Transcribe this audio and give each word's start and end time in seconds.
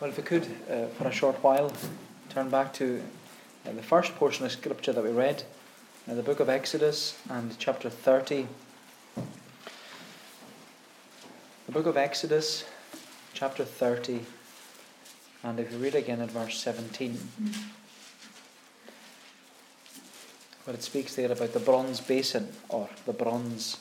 Well, 0.00 0.08
if 0.08 0.16
we 0.16 0.22
could, 0.22 0.46
uh, 0.70 0.86
for 0.86 1.08
a 1.08 1.12
short 1.12 1.36
while, 1.42 1.70
turn 2.30 2.48
back 2.48 2.72
to 2.74 3.02
uh, 3.66 3.72
the 3.72 3.82
first 3.82 4.14
portion 4.14 4.46
of 4.46 4.52
Scripture 4.52 4.94
that 4.94 5.04
we 5.04 5.10
read, 5.10 5.42
uh, 6.08 6.14
the 6.14 6.22
book 6.22 6.40
of 6.40 6.48
Exodus 6.48 7.18
and 7.28 7.58
chapter 7.58 7.90
30. 7.90 8.46
The 11.66 11.72
book 11.72 11.84
of 11.84 11.98
Exodus, 11.98 12.64
chapter 13.34 13.62
30, 13.62 14.20
and 15.42 15.60
if 15.60 15.70
you 15.70 15.76
read 15.76 15.94
again 15.94 16.22
at 16.22 16.30
verse 16.30 16.58
17, 16.58 17.18
where 20.64 20.74
it 20.74 20.82
speaks 20.82 21.14
there 21.14 21.30
about 21.30 21.52
the 21.52 21.60
bronze 21.60 22.00
basin 22.00 22.48
or 22.70 22.88
the 23.04 23.12
bronze 23.12 23.76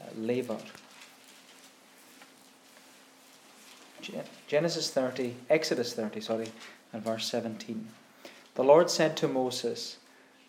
uh, 0.00 0.04
laver. 0.16 0.58
Genesis 4.46 4.90
30, 4.90 5.36
Exodus 5.50 5.92
30, 5.92 6.20
sorry, 6.20 6.48
and 6.92 7.02
verse 7.02 7.26
17. 7.30 7.88
The 8.54 8.64
Lord 8.64 8.90
said 8.90 9.16
to 9.18 9.28
Moses, 9.28 9.98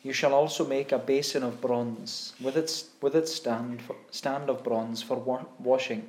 You 0.04 0.14
shall 0.14 0.34
also 0.34 0.66
make 0.66 0.92
a 0.92 0.98
basin 0.98 1.44
of 1.44 1.62
bronze, 1.62 2.34
with 2.42 2.56
its, 2.56 2.86
with 3.02 3.16
its 3.16 3.36
stand, 3.36 3.82
stand 4.12 4.50
of 4.50 4.64
bronze 4.64 5.04
for 5.04 5.18
wa- 5.18 5.46
washing. 5.60 6.08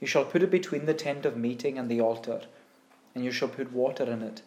You 0.00 0.06
shall 0.06 0.24
put 0.24 0.42
it 0.42 0.50
between 0.50 0.86
the 0.86 0.94
tent 0.94 1.24
of 1.24 1.36
meeting 1.36 1.78
and 1.78 1.90
the 1.90 2.00
altar, 2.00 2.42
and 3.14 3.24
you 3.24 3.32
shall 3.32 3.48
put 3.48 3.72
water 3.72 4.04
in 4.04 4.22
it, 4.22 4.42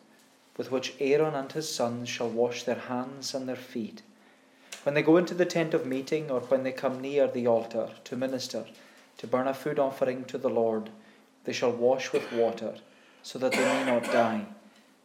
with 0.58 0.72
which 0.72 0.94
Aaron 1.00 1.34
and 1.34 1.52
his 1.52 1.68
sons 1.74 2.08
shall 2.08 2.30
wash 2.30 2.64
their 2.64 2.80
hands 2.80 3.34
and 3.34 3.50
their 3.50 3.56
feet. 3.56 4.02
When 4.84 4.96
they 4.96 5.02
go 5.02 5.18
into 5.18 5.34
the 5.34 5.46
tent 5.46 5.74
of 5.74 5.86
meeting, 5.86 6.32
or 6.32 6.42
when 6.42 6.64
they 6.64 6.72
come 6.72 7.02
near 7.02 7.28
the 7.28 7.48
altar 7.48 7.90
to 8.04 8.16
minister, 8.16 8.66
to 9.18 9.28
burn 9.28 9.48
a 9.48 9.54
food 9.54 9.78
offering 9.78 10.24
to 10.26 10.38
the 10.38 10.50
Lord, 10.50 10.90
they 11.44 11.54
shall 11.54 11.72
wash 11.72 12.12
with 12.12 12.32
water, 12.32 12.76
so 13.24 13.40
that 13.40 13.52
they 13.52 13.66
may 13.66 13.86
not 13.86 14.04
die. 14.06 14.46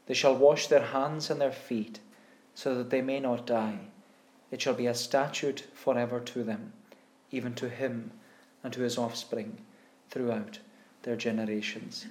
They 0.07 0.15
shall 0.15 0.37
wash 0.37 0.67
their 0.67 0.85
hands 0.85 1.31
and 1.31 1.41
their 1.41 1.53
feet, 1.53 2.01
so 2.55 2.75
that 2.75 2.91
they 2.91 3.03
may 3.03 3.21
not 3.21 3.47
die. 3.47 3.79
It 4.51 4.63
shall 4.63 4.75
be 4.75 4.87
a 4.87 4.95
statute 4.95 5.65
forever 5.75 6.21
to 6.21 6.45
them, 6.45 6.73
even 7.31 7.55
to 7.55 7.69
him 7.69 8.13
and 8.63 8.73
to 8.73 8.83
his 8.83 8.99
offspring 8.99 9.59
throughout 10.11 10.61
their 11.03 11.17
generations. 11.17 12.07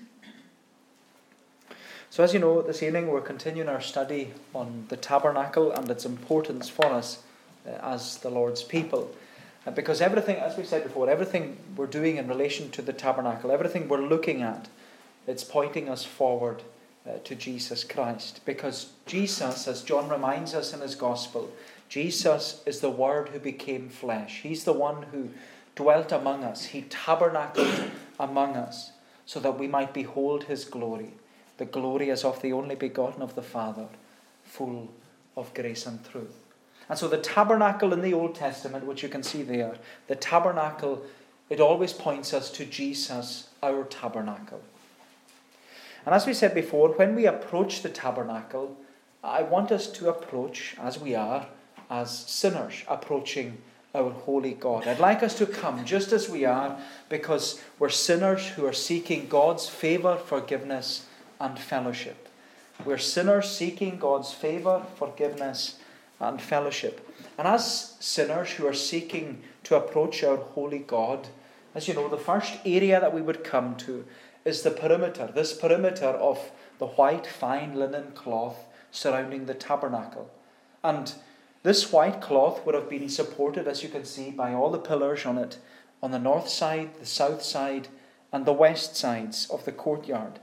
So, 2.09 2.23
as 2.23 2.33
you 2.33 2.39
know, 2.39 2.61
this 2.61 2.81
evening 2.81 3.07
we're 3.07 3.19
continuing 3.19 3.67
our 3.67 3.81
study 3.81 4.31
on 4.53 4.85
the 4.87 4.95
tabernacle 4.95 5.71
and 5.71 5.89
its 5.89 6.05
importance 6.05 6.69
for 6.69 6.85
us 6.85 7.23
uh, 7.67 7.71
as 7.81 8.17
the 8.19 8.29
Lord's 8.29 8.63
people. 8.63 9.13
Because 9.73 9.99
everything, 9.99 10.38
as 10.38 10.58
we 10.58 10.63
said 10.63 10.83
before, 10.83 11.09
everything 11.09 11.58
we're 11.75 11.88
doing 11.88 12.17
in 12.17 12.27
relation 12.27 12.69
to 12.71 12.83
the 12.83 12.94
tabernacle, 12.94 13.52
everything 13.52 13.88
we're 13.88 14.02
looking 14.02 14.44
at, 14.44 14.67
it's 15.25 15.44
pointing 15.44 15.89
us 15.89 16.05
forward 16.05 16.61
uh, 17.07 17.17
to 17.23 17.33
Jesus 17.33 17.83
Christ. 17.83 18.41
Because 18.45 18.91
Jesus, 19.07 19.67
as 19.67 19.81
John 19.81 20.07
reminds 20.07 20.53
us 20.53 20.72
in 20.72 20.81
his 20.81 20.94
gospel, 20.94 21.52
Jesus 21.89 22.61
is 22.66 22.80
the 22.80 22.91
Word 22.91 23.30
who 23.30 23.39
became 23.39 23.89
flesh. 23.89 24.41
He's 24.44 24.66
the 24.66 24.73
one 24.73 25.03
who 25.11 25.30
dwelt 25.75 26.11
among 26.11 26.44
us. 26.44 26.66
He 26.66 26.83
tabernacled 26.83 27.91
among 28.19 28.55
us 28.55 28.91
so 29.25 29.39
that 29.39 29.57
we 29.57 29.67
might 29.67 29.94
behold 29.94 30.44
his 30.44 30.66
glory. 30.66 31.13
The 31.57 31.66
glory 31.66 32.11
as 32.11 32.23
of 32.23 32.41
the 32.41 32.53
only 32.53 32.75
begotten 32.75 33.22
of 33.22 33.33
the 33.33 33.41
Father, 33.41 33.88
full 34.44 34.91
of 35.35 35.53
grace 35.53 35.85
and 35.85 36.03
truth. 36.05 36.44
And 36.89 36.97
so 36.97 37.08
the 37.08 37.17
tabernacle 37.17 37.94
in 37.94 38.02
the 38.02 38.14
Old 38.14 38.36
Testament, 38.36 38.86
which 38.86 39.02
you 39.02 39.09
can 39.09 39.23
see 39.23 39.41
there, 39.41 39.75
the 40.08 40.16
tabernacle, 40.16 41.03
it 41.50 41.59
always 41.59 41.94
points 41.94 42.33
us 42.33 42.52
to 42.52 42.66
Jesus, 42.66 43.50
our 43.64 43.83
tabernacle. 43.83 44.61
And 46.06 46.13
as 46.13 46.25
we 46.25 46.33
said 46.33 46.53
before, 46.53 46.89
when 46.89 47.16
we 47.16 47.25
approach 47.25 47.81
the 47.81 47.89
tabernacle, 47.89 48.78
I 49.23 49.41
want 49.41 49.72
us 49.72 49.88
to 49.94 50.09
approach, 50.09 50.75
as 50.79 51.00
we 51.00 51.16
are, 51.16 51.47
as 51.90 52.16
sinners 52.16 52.84
approaching 52.88 53.57
our 53.95 54.12
holy 54.12 54.53
God. 54.53 54.88
I'd 54.88 55.00
like 55.00 55.24
us 55.24 55.38
to 55.38 55.45
come 55.45 55.85
just 55.85 56.12
as 56.12 56.29
we 56.29 56.45
are 56.45 56.78
because 57.09 57.62
we're 57.79 57.90
sinners 57.90 58.47
who 58.50 58.66
are 58.66 58.74
seeking 58.74 59.28
God's 59.28 59.69
favour, 59.69 60.18
forgiveness, 60.18 61.07
and 61.40 61.57
fellowship. 61.57 62.28
We're 62.84 62.97
sinners 62.97 63.50
seeking 63.50 63.97
God's 63.97 64.34
favour, 64.34 64.84
forgiveness, 64.95 65.79
and 66.19 66.41
fellowship. 66.41 67.07
And 67.37 67.47
as 67.47 67.95
sinners 67.99 68.51
who 68.51 68.67
are 68.67 68.73
seeking 68.73 69.41
to 69.63 69.75
approach 69.75 70.23
our 70.23 70.37
holy 70.37 70.79
God, 70.79 71.27
as 71.73 71.87
you 71.87 71.93
know, 71.93 72.07
the 72.07 72.17
first 72.17 72.53
area 72.65 72.99
that 72.99 73.13
we 73.13 73.21
would 73.21 73.43
come 73.43 73.75
to 73.77 74.05
is 74.45 74.61
the 74.61 74.71
perimeter, 74.71 75.29
this 75.33 75.53
perimeter 75.53 76.05
of 76.05 76.51
the 76.79 76.87
white 76.87 77.27
fine 77.27 77.75
linen 77.75 78.11
cloth 78.13 78.65
surrounding 78.91 79.45
the 79.45 79.53
tabernacle. 79.53 80.29
And 80.83 81.13
this 81.63 81.91
white 81.91 82.21
cloth 82.21 82.65
would 82.65 82.75
have 82.75 82.89
been 82.89 83.09
supported, 83.09 83.67
as 83.67 83.83
you 83.83 83.89
can 83.89 84.05
see, 84.05 84.29
by 84.29 84.53
all 84.53 84.69
the 84.69 84.77
pillars 84.77 85.25
on 85.25 85.37
it 85.37 85.57
on 86.03 86.11
the 86.11 86.19
north 86.19 86.47
side, 86.47 86.93
the 86.99 87.05
south 87.05 87.41
side, 87.41 87.87
and 88.31 88.45
the 88.45 88.53
west 88.53 88.95
sides 88.95 89.49
of 89.49 89.65
the 89.65 89.71
courtyard. 89.71 90.39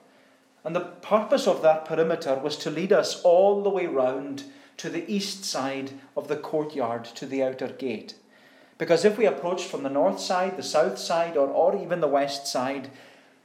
And 0.64 0.74
the 0.74 0.80
purpose 0.80 1.46
of 1.46 1.62
that 1.62 1.84
perimeter 1.84 2.34
was 2.34 2.56
to 2.58 2.70
lead 2.70 2.92
us 2.92 3.22
all 3.22 3.62
the 3.62 3.70
way 3.70 3.86
round 3.86 4.44
to 4.78 4.88
the 4.88 5.10
east 5.12 5.44
side 5.44 5.92
of 6.16 6.28
the 6.28 6.36
courtyard 6.36 7.04
to 7.04 7.26
the 7.26 7.42
outer 7.42 7.68
gate. 7.68 8.14
Because 8.78 9.04
if 9.04 9.16
we 9.16 9.26
approached 9.26 9.66
from 9.66 9.82
the 9.82 9.90
north 9.90 10.18
side, 10.18 10.56
the 10.56 10.62
south 10.62 10.98
side, 10.98 11.36
or, 11.36 11.48
or 11.48 11.76
even 11.80 12.00
the 12.00 12.08
west 12.08 12.46
side, 12.46 12.90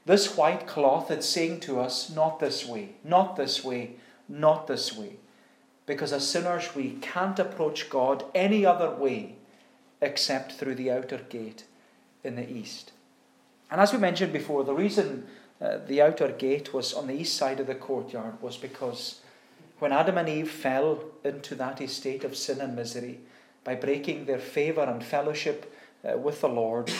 this 0.06 0.38
white 0.38 0.66
cloth 0.66 1.12
is 1.12 1.28
saying 1.28 1.60
to 1.62 1.80
us, 1.80 2.10
not 2.10 2.40
this 2.40 2.66
way, 2.66 2.96
not 3.04 3.36
this 3.36 3.64
way, 3.64 3.92
not 4.28 4.68
this 4.68 4.96
way. 4.98 5.18
Because 5.86 6.12
as 6.12 6.28
sinners, 6.28 6.76
we 6.76 6.92
can't 7.02 7.40
approach 7.40 7.90
God 7.90 8.26
any 8.34 8.66
other 8.66 8.90
way 8.90 9.36
except 10.02 10.54
through 10.54 10.76
the 10.76 10.92
outer 10.92 11.18
gate 11.30 11.66
in 12.24 12.36
the 12.36 12.50
east. 12.50 12.92
And 13.70 13.82
as 13.82 13.92
we 13.92 14.00
mentioned 14.00 14.34
before, 14.34 14.64
the 14.64 14.74
reason 14.74 15.28
uh, 15.62 15.80
the 15.88 16.02
outer 16.02 16.30
gate 16.30 16.74
was 16.74 16.94
on 16.94 17.08
the 17.08 17.14
east 17.14 17.36
side 17.36 17.60
of 17.60 17.68
the 17.68 17.76
courtyard 17.76 18.42
was 18.42 18.58
because 18.58 19.22
when 19.80 19.92
Adam 19.92 20.18
and 20.18 20.28
Eve 20.28 20.50
fell 20.50 21.04
into 21.24 21.56
that 21.56 21.82
estate 21.82 22.24
of 22.24 22.36
sin 22.36 22.62
and 22.62 22.76
misery 22.76 23.20
by 23.64 23.76
breaking 23.76 24.26
their 24.26 24.40
favour 24.40 24.82
and 24.82 25.04
fellowship 25.04 25.74
uh, 26.04 26.18
with 26.18 26.42
the 26.42 26.50
Lord, 26.50 26.92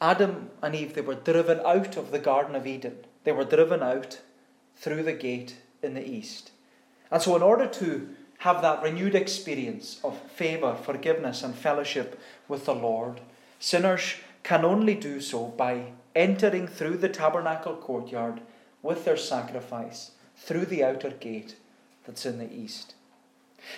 Adam 0.00 0.50
and 0.62 0.74
Eve, 0.74 0.94
they 0.94 1.00
were 1.00 1.14
driven 1.14 1.60
out 1.60 1.96
of 1.96 2.10
the 2.10 2.18
Garden 2.18 2.54
of 2.54 2.66
Eden. 2.66 2.98
They 3.24 3.32
were 3.32 3.44
driven 3.44 3.82
out 3.82 4.20
through 4.76 5.02
the 5.02 5.12
gate 5.12 5.56
in 5.82 5.94
the 5.94 6.08
east. 6.08 6.52
And 7.10 7.20
so, 7.20 7.34
in 7.34 7.42
order 7.42 7.66
to 7.66 8.14
have 8.38 8.62
that 8.62 8.82
renewed 8.82 9.16
experience 9.16 9.98
of 10.04 10.20
favour, 10.30 10.76
forgiveness, 10.76 11.42
and 11.42 11.54
fellowship 11.54 12.20
with 12.46 12.64
the 12.64 12.74
Lord, 12.74 13.20
sinners 13.58 14.14
can 14.44 14.64
only 14.64 14.94
do 14.94 15.20
so 15.20 15.46
by 15.46 15.92
entering 16.14 16.68
through 16.68 16.98
the 16.98 17.08
tabernacle 17.08 17.74
courtyard 17.74 18.40
with 18.82 19.04
their 19.04 19.16
sacrifice 19.16 20.12
through 20.36 20.66
the 20.66 20.84
outer 20.84 21.10
gate 21.10 21.56
that's 22.08 22.24
in 22.24 22.38
the 22.38 22.50
east. 22.50 22.94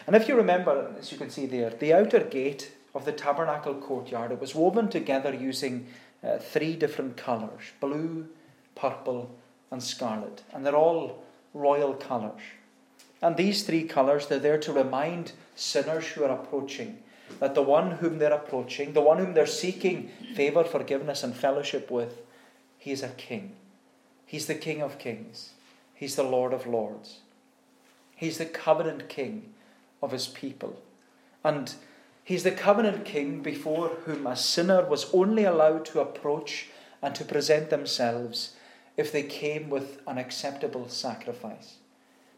And 0.06 0.14
if 0.14 0.28
you 0.28 0.36
remember, 0.36 0.94
as 0.96 1.10
you 1.10 1.18
can 1.18 1.30
see 1.30 1.46
there, 1.46 1.70
the 1.70 1.92
outer 1.92 2.20
gate 2.20 2.70
of 2.94 3.04
the 3.04 3.12
tabernacle 3.12 3.74
courtyard, 3.74 4.30
it 4.30 4.40
was 4.40 4.54
woven 4.54 4.88
together 4.88 5.34
using 5.34 5.88
uh, 6.22 6.38
three 6.38 6.76
different 6.76 7.16
colours 7.16 7.72
blue, 7.80 8.28
purple, 8.76 9.34
and 9.72 9.82
scarlet. 9.82 10.44
And 10.54 10.64
they're 10.64 10.76
all 10.76 11.24
royal 11.54 11.94
colours. 11.94 12.40
And 13.20 13.36
these 13.36 13.64
three 13.64 13.82
colours, 13.82 14.28
they're 14.28 14.38
there 14.38 14.58
to 14.58 14.72
remind 14.72 15.32
sinners 15.56 16.06
who 16.06 16.22
are 16.22 16.30
approaching 16.30 16.98
that 17.40 17.56
the 17.56 17.62
one 17.62 17.90
whom 17.90 18.18
they're 18.18 18.32
approaching, 18.32 18.92
the 18.92 19.00
one 19.00 19.18
whom 19.18 19.34
they're 19.34 19.46
seeking 19.46 20.10
favour, 20.36 20.62
forgiveness, 20.62 21.24
and 21.24 21.34
fellowship 21.34 21.90
with, 21.90 22.22
he 22.78 22.92
is 22.92 23.02
a 23.02 23.08
king. 23.08 23.56
He's 24.24 24.46
the 24.46 24.54
King 24.54 24.80
of 24.82 25.00
kings. 25.00 25.50
He's 25.92 26.14
the 26.14 26.22
Lord 26.22 26.52
of 26.52 26.64
lords. 26.64 27.18
He's 28.20 28.36
the 28.36 28.44
covenant 28.44 29.08
king 29.08 29.54
of 30.02 30.12
his 30.12 30.28
people. 30.28 30.82
And 31.42 31.72
he's 32.22 32.42
the 32.42 32.50
covenant 32.50 33.06
king 33.06 33.40
before 33.40 33.88
whom 34.04 34.26
a 34.26 34.36
sinner 34.36 34.84
was 34.84 35.10
only 35.14 35.44
allowed 35.44 35.86
to 35.86 36.00
approach 36.00 36.68
and 37.00 37.14
to 37.14 37.24
present 37.24 37.70
themselves 37.70 38.56
if 38.98 39.10
they 39.10 39.22
came 39.22 39.70
with 39.70 40.02
an 40.06 40.18
acceptable 40.18 40.86
sacrifice. 40.90 41.76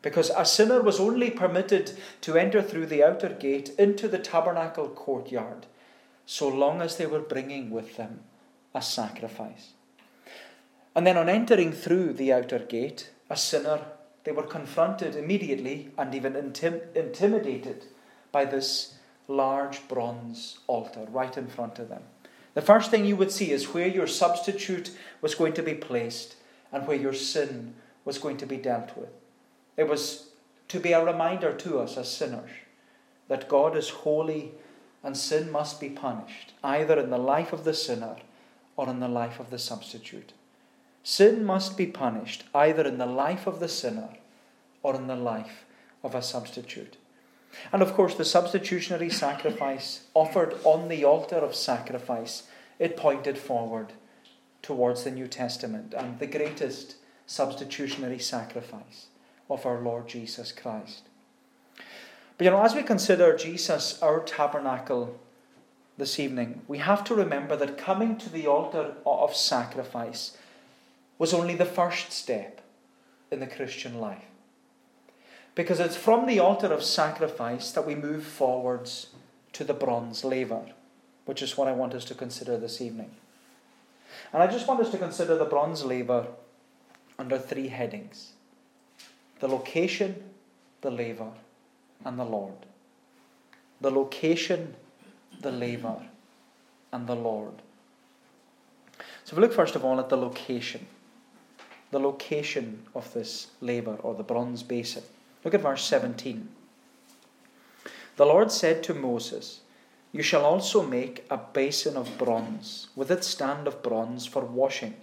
Because 0.03 0.31
a 0.31 0.45
sinner 0.45 0.81
was 0.81 1.01
only 1.01 1.31
permitted 1.31 1.99
to 2.21 2.37
enter 2.37 2.63
through 2.63 2.87
the 2.87 3.03
outer 3.03 3.31
gate 3.31 3.71
into 3.77 4.07
the 4.07 4.21
tabernacle 4.21 4.89
courtyard 4.89 5.67
so 6.27 6.47
long 6.47 6.81
as 6.81 6.97
they 6.97 7.07
were 7.07 7.19
bringing 7.19 7.73
with 7.73 7.97
them 7.97 8.21
a 8.73 8.81
sacrifice. 8.81 9.71
And 10.95 11.05
then, 11.05 11.17
on 11.17 11.29
entering 11.29 11.73
through 11.73 12.13
the 12.13 12.33
outer 12.33 12.61
gate, 12.61 13.11
a 13.29 13.37
sinner 13.37 13.81
they 14.25 14.33
were 14.33 14.43
confronted 14.43 15.17
immediately 15.17 15.91
and 15.99 16.15
even 16.15 16.35
intim- 16.35 16.95
intimidated 16.95 17.87
by 18.31 18.45
this 18.45 18.95
large 19.29 19.87
bronze 19.89 20.59
altar 20.67 21.07
right 21.11 21.37
in 21.37 21.47
front 21.47 21.79
of 21.79 21.89
them. 21.89 22.03
The 22.55 22.63
first 22.63 22.91
thing 22.91 23.05
you 23.05 23.17
would 23.17 23.33
see 23.33 23.51
is 23.51 23.73
where 23.73 23.87
your 23.87 24.07
substitute 24.07 24.91
was 25.21 25.35
going 25.35 25.55
to 25.55 25.63
be 25.63 25.75
placed 25.75 26.37
and 26.71 26.87
where 26.87 26.97
your 26.97 27.15
sin 27.15 27.75
was 28.05 28.19
going 28.19 28.37
to 28.39 28.47
be 28.47 28.57
dealt 28.57 28.97
with. 28.97 29.11
It 29.77 29.89
was 29.89 30.29
to 30.69 30.79
be 30.79 30.93
a 30.93 31.05
reminder 31.05 31.55
to 31.55 31.79
us 31.79 31.97
as 31.97 32.11
sinners 32.11 32.51
that 33.29 33.49
God 33.49 33.77
is 33.77 33.89
holy 33.89 34.53
and 35.03 35.17
sin 35.17 35.51
must 35.51 35.81
be 35.81 35.89
punished, 35.89 36.53
either 36.63 36.99
in 36.99 37.11
the 37.11 37.19
life 37.19 37.53
of 37.53 37.65
the 37.65 37.75
sinner 37.75 38.17
or 38.77 38.89
in 38.89 39.01
the 39.01 39.09
life 39.09 39.41
of 39.41 39.51
the 39.51 39.59
substitute. 39.59 40.33
Sin 41.03 41.45
must 41.45 41.77
be 41.77 41.87
punished 41.87 42.45
either 42.55 42.85
in 42.85 42.99
the 42.99 43.07
life 43.07 43.47
of 43.47 43.61
the 43.61 43.69
sinner 43.69 44.11
or 44.83 44.95
in 44.95 45.07
the 45.07 45.17
life 45.17 45.65
of 46.03 46.15
a 46.15 46.23
substitute. 46.23 46.97
And 47.73 47.83
of 47.83 47.95
course, 47.95 48.15
the 48.15 48.25
substitutionary 48.25 49.11
sacrifice 49.11 50.05
offered 50.15 50.55
on 50.65 50.89
the 50.89 51.05
altar 51.05 51.37
of 51.37 51.55
sacrifice, 51.55 52.45
it 52.79 52.97
pointed 52.97 53.37
forward 53.37 53.93
towards 54.63 55.05
the 55.05 55.11
New 55.11 55.27
Testament 55.27 55.93
and 55.95 56.19
the 56.19 56.27
greatest 56.27 56.97
substitutionary 57.27 58.19
sacrifice 58.19 59.07
of 59.51 59.67
our 59.67 59.81
Lord 59.81 60.09
Jesus 60.09 60.53
Christ. 60.53 61.03
But 62.39 62.45
you 62.45 62.51
know, 62.51 62.63
as 62.63 62.75
we 62.75 62.83
consider 62.83 63.37
Jesus, 63.37 64.01
our 64.03 64.21
tabernacle, 64.21 65.19
this 65.99 66.19
evening, 66.19 66.63
we 66.69 66.79
have 66.79 67.05
to 67.05 67.15
remember 67.15 67.55
that 67.57 67.77
coming 67.77 68.17
to 68.17 68.31
the 68.31 68.47
altar 68.47 68.95
of 69.05 69.37
sacrifice 69.37 70.37
was 71.23 71.33
only 71.33 71.55
the 71.55 71.65
first 71.65 72.11
step 72.11 72.61
in 73.31 73.39
the 73.39 73.47
Christian 73.47 74.01
life. 74.01 74.25
Because 75.55 75.79
it's 75.79 75.95
from 75.95 76.27
the 76.27 76.41
altar 76.41 76.73
of 76.73 76.83
sacrifice 76.83 77.71
that 77.71 77.87
we 77.87 77.95
move 77.95 78.25
forwards 78.25 79.11
to 79.53 79.63
the 79.63 79.73
bronze 79.73 80.25
laver, 80.25 80.65
which 81.25 81.41
is 81.41 81.57
what 81.57 81.69
I 81.69 81.75
want 81.75 81.95
us 81.95 82.05
to 82.07 82.17
consider 82.17 82.59
this 82.59 82.81
evening. 82.81 83.13
And 84.33 84.43
I 84.43 84.49
just 84.49 84.67
want 84.67 84.81
us 84.81 84.91
to 84.91 84.99
consider 84.99 85.37
the 85.39 85.45
bronze 85.45 85.85
laver 85.85 86.27
under 87.21 87.39
three 87.39 87.69
headings 87.69 88.33
the 89.39 89.47
location, 89.47 90.25
the 90.81 90.91
laver, 90.91 91.31
and 92.05 92.19
the 92.19 92.25
Lord. 92.25 92.67
The 93.81 93.93
location, 93.93 94.75
the 95.41 95.53
laver, 95.53 96.03
and 96.91 97.07
the 97.07 97.15
Lord. 97.15 97.63
So, 99.23 99.37
we 99.37 99.43
look 99.43 99.53
first 99.53 99.77
of 99.77 99.85
all 99.85 100.01
at 100.01 100.09
the 100.09 100.17
location, 100.17 100.85
the 101.93 102.01
location 102.01 102.83
of 102.95 103.13
this 103.13 103.49
labour 103.61 103.97
or 104.03 104.15
the 104.15 104.23
bronze 104.23 104.63
basin. 104.63 105.03
Look 105.45 105.55
at 105.55 105.61
verse 105.61 105.85
17. 105.85 106.49
The 108.17 108.27
Lord 108.27 108.51
said 108.51 108.83
to 108.85 108.95
Moses, 108.95 109.61
You 110.11 110.23
shall 110.23 110.45
also 110.45 110.83
make 110.83 111.25
a 111.31 111.37
basin 111.37 111.97
of 111.97 112.17
bronze, 112.17 112.89
with 112.97 113.11
its 113.11 113.27
stand 113.27 113.69
of 113.69 113.83
bronze 113.83 114.25
for 114.27 114.43
washing. 114.43 114.95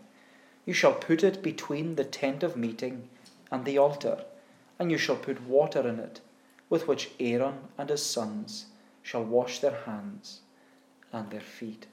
You 0.66 0.74
shall 0.74 0.94
put 0.94 1.24
it 1.24 1.44
between 1.44 1.96
the 1.96 2.04
tent 2.04 2.42
of 2.42 2.58
meeting 2.58 3.08
and 3.52 3.66
the 3.66 3.78
altar, 3.78 4.26
and 4.80 4.92
you 4.92 4.98
shall 4.98 5.16
put 5.16 5.44
water 5.44 5.88
in 5.88 6.00
it, 6.00 6.22
with 6.70 6.88
which 6.88 7.12
Aaron 7.20 7.60
and 7.78 7.90
his 7.90 8.04
sons 8.04 8.66
shall 9.04 9.24
wash 9.24 9.60
their 9.60 9.82
hands 9.86 10.42
and 11.14 11.30
their 11.30 11.40
feet. 11.40 11.86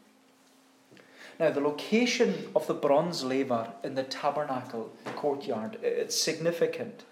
Now, 1.39 1.51
the 1.51 1.61
location 1.61 2.49
of 2.57 2.67
the 2.67 2.75
bronze 2.75 3.23
laver 3.23 3.73
in 3.85 3.95
the 3.95 4.05
tabernacle 4.05 4.91
courtyard, 5.17 5.79
it's 5.83 6.19
significant 6.19 7.05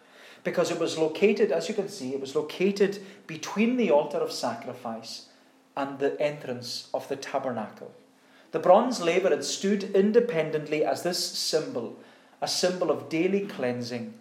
because 0.45 0.71
it 0.71 0.79
was 0.79 0.99
located, 0.99 1.53
as 1.53 1.69
you 1.69 1.75
can 1.75 1.89
see, 1.89 2.15
it 2.15 2.21
was 2.21 2.35
located 2.35 3.01
between 3.27 3.77
the 3.77 3.91
altar 3.91 4.19
of 4.19 4.33
sacrifice 4.33 5.27
and 5.77 5.99
the 5.99 6.21
entrance 6.21 6.89
of 6.95 7.09
the 7.09 7.17
tabernacle. 7.17 7.93
The 8.53 8.61
bronze 8.61 9.01
laver 9.01 9.31
had 9.31 9.45
stood 9.45 9.95
independently 9.97 10.85
as 10.85 11.03
this 11.03 11.23
symbol, 11.25 11.97
a 12.41 12.47
symbol 12.47 12.91
of 12.91 13.09
daily 13.09 13.41
cleansing 13.41 14.15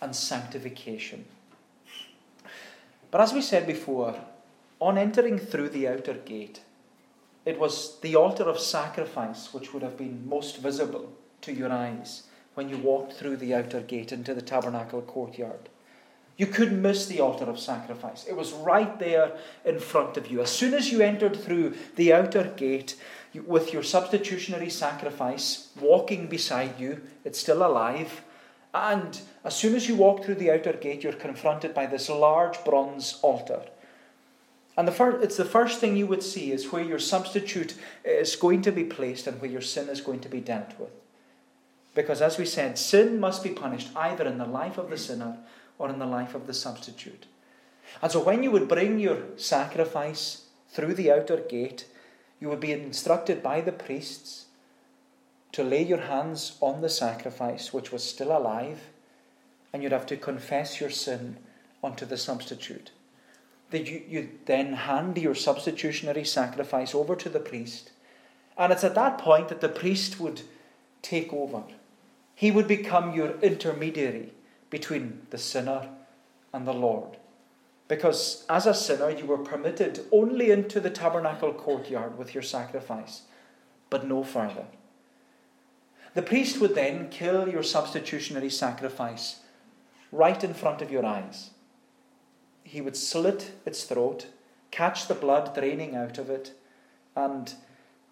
and 0.00 0.16
sanctification. 0.16 1.26
But 3.10 3.20
as 3.20 3.32
we 3.32 3.42
said 3.42 3.66
before, 3.66 4.16
on 4.80 4.98
entering 4.98 5.38
through 5.38 5.68
the 5.68 5.86
outer 5.86 6.14
gate, 6.14 6.60
it 7.44 7.58
was 7.58 8.00
the 8.00 8.16
altar 8.16 8.44
of 8.44 8.58
sacrifice 8.58 9.52
which 9.52 9.72
would 9.72 9.82
have 9.82 9.96
been 9.96 10.28
most 10.28 10.58
visible 10.58 11.12
to 11.42 11.52
your 11.52 11.70
eyes 11.70 12.24
when 12.54 12.68
you 12.68 12.78
walked 12.78 13.12
through 13.12 13.36
the 13.36 13.54
outer 13.54 13.80
gate 13.80 14.12
into 14.12 14.34
the 14.34 14.42
tabernacle 14.42 15.02
courtyard. 15.02 15.68
You 16.36 16.46
couldn't 16.46 16.82
miss 16.82 17.06
the 17.06 17.20
altar 17.20 17.44
of 17.44 17.60
sacrifice. 17.60 18.24
It 18.24 18.36
was 18.36 18.52
right 18.52 18.98
there 18.98 19.36
in 19.64 19.78
front 19.78 20.16
of 20.16 20.28
you. 20.30 20.40
As 20.40 20.50
soon 20.50 20.74
as 20.74 20.90
you 20.90 21.00
entered 21.00 21.36
through 21.36 21.74
the 21.94 22.12
outer 22.12 22.52
gate 22.56 22.96
with 23.46 23.72
your 23.72 23.82
substitutionary 23.82 24.70
sacrifice 24.70 25.68
walking 25.80 26.26
beside 26.26 26.80
you, 26.80 27.02
it's 27.24 27.38
still 27.38 27.64
alive. 27.64 28.22
And 28.72 29.20
as 29.44 29.54
soon 29.54 29.76
as 29.76 29.88
you 29.88 29.94
walk 29.94 30.24
through 30.24 30.36
the 30.36 30.50
outer 30.50 30.72
gate, 30.72 31.04
you're 31.04 31.12
confronted 31.12 31.72
by 31.72 31.86
this 31.86 32.08
large 32.08 32.64
bronze 32.64 33.20
altar. 33.22 33.62
And 34.76 34.88
the 34.88 34.92
first, 34.92 35.22
it's 35.22 35.36
the 35.36 35.44
first 35.44 35.78
thing 35.78 35.96
you 35.96 36.06
would 36.06 36.22
see 36.22 36.50
is 36.50 36.72
where 36.72 36.82
your 36.82 36.98
substitute 36.98 37.74
is 38.04 38.34
going 38.34 38.62
to 38.62 38.72
be 38.72 38.84
placed 38.84 39.26
and 39.26 39.40
where 39.40 39.50
your 39.50 39.60
sin 39.60 39.88
is 39.88 40.00
going 40.00 40.20
to 40.20 40.28
be 40.28 40.40
dealt 40.40 40.78
with. 40.78 40.90
Because 41.94 42.20
as 42.20 42.38
we 42.38 42.44
said, 42.44 42.76
sin 42.76 43.20
must 43.20 43.44
be 43.44 43.50
punished 43.50 43.90
either 43.94 44.24
in 44.24 44.38
the 44.38 44.46
life 44.46 44.78
of 44.78 44.90
the 44.90 44.98
sinner 44.98 45.38
or 45.78 45.88
in 45.88 46.00
the 46.00 46.06
life 46.06 46.34
of 46.34 46.46
the 46.46 46.54
substitute. 46.54 47.26
And 48.02 48.10
so 48.10 48.20
when 48.20 48.42
you 48.42 48.50
would 48.50 48.68
bring 48.68 48.98
your 48.98 49.18
sacrifice 49.36 50.46
through 50.70 50.94
the 50.94 51.12
outer 51.12 51.36
gate, 51.36 51.86
you 52.40 52.48
would 52.48 52.60
be 52.60 52.72
instructed 52.72 53.42
by 53.42 53.60
the 53.60 53.72
priests 53.72 54.46
to 55.52 55.62
lay 55.62 55.84
your 55.84 56.00
hands 56.00 56.58
on 56.60 56.80
the 56.80 56.88
sacrifice, 56.88 57.72
which 57.72 57.92
was 57.92 58.02
still 58.02 58.36
alive, 58.36 58.80
and 59.72 59.82
you'd 59.82 59.92
have 59.92 60.06
to 60.06 60.16
confess 60.16 60.80
your 60.80 60.90
sin 60.90 61.36
unto 61.82 62.04
the 62.04 62.16
substitute. 62.16 62.90
That 63.70 63.88
you, 63.88 64.02
you 64.08 64.28
then 64.46 64.72
hand 64.74 65.18
your 65.18 65.34
substitutionary 65.34 66.24
sacrifice 66.24 66.94
over 66.94 67.16
to 67.16 67.28
the 67.28 67.40
priest, 67.40 67.90
and 68.56 68.72
it's 68.72 68.84
at 68.84 68.94
that 68.94 69.18
point 69.18 69.48
that 69.48 69.60
the 69.60 69.68
priest 69.68 70.20
would 70.20 70.42
take 71.02 71.32
over. 71.32 71.64
He 72.34 72.50
would 72.50 72.68
become 72.68 73.14
your 73.14 73.38
intermediary 73.40 74.32
between 74.70 75.26
the 75.30 75.38
sinner 75.38 75.88
and 76.52 76.66
the 76.66 76.74
Lord. 76.74 77.16
Because 77.86 78.44
as 78.48 78.66
a 78.66 78.74
sinner, 78.74 79.10
you 79.10 79.26
were 79.26 79.38
permitted 79.38 80.06
only 80.10 80.50
into 80.50 80.80
the 80.80 80.90
tabernacle 80.90 81.52
courtyard 81.52 82.16
with 82.16 82.34
your 82.34 82.42
sacrifice, 82.42 83.22
but 83.90 84.06
no 84.06 84.24
further. 84.24 84.64
The 86.14 86.22
priest 86.22 86.60
would 86.60 86.74
then 86.74 87.08
kill 87.10 87.48
your 87.48 87.62
substitutionary 87.62 88.50
sacrifice 88.50 89.40
right 90.12 90.42
in 90.42 90.54
front 90.54 90.80
of 90.80 90.90
your 90.90 91.04
eyes. 91.04 91.50
He 92.64 92.80
would 92.80 92.96
slit 92.96 93.52
its 93.64 93.84
throat, 93.84 94.26
catch 94.70 95.06
the 95.06 95.14
blood 95.14 95.54
draining 95.54 95.94
out 95.94 96.18
of 96.18 96.28
it, 96.28 96.52
and 97.14 97.54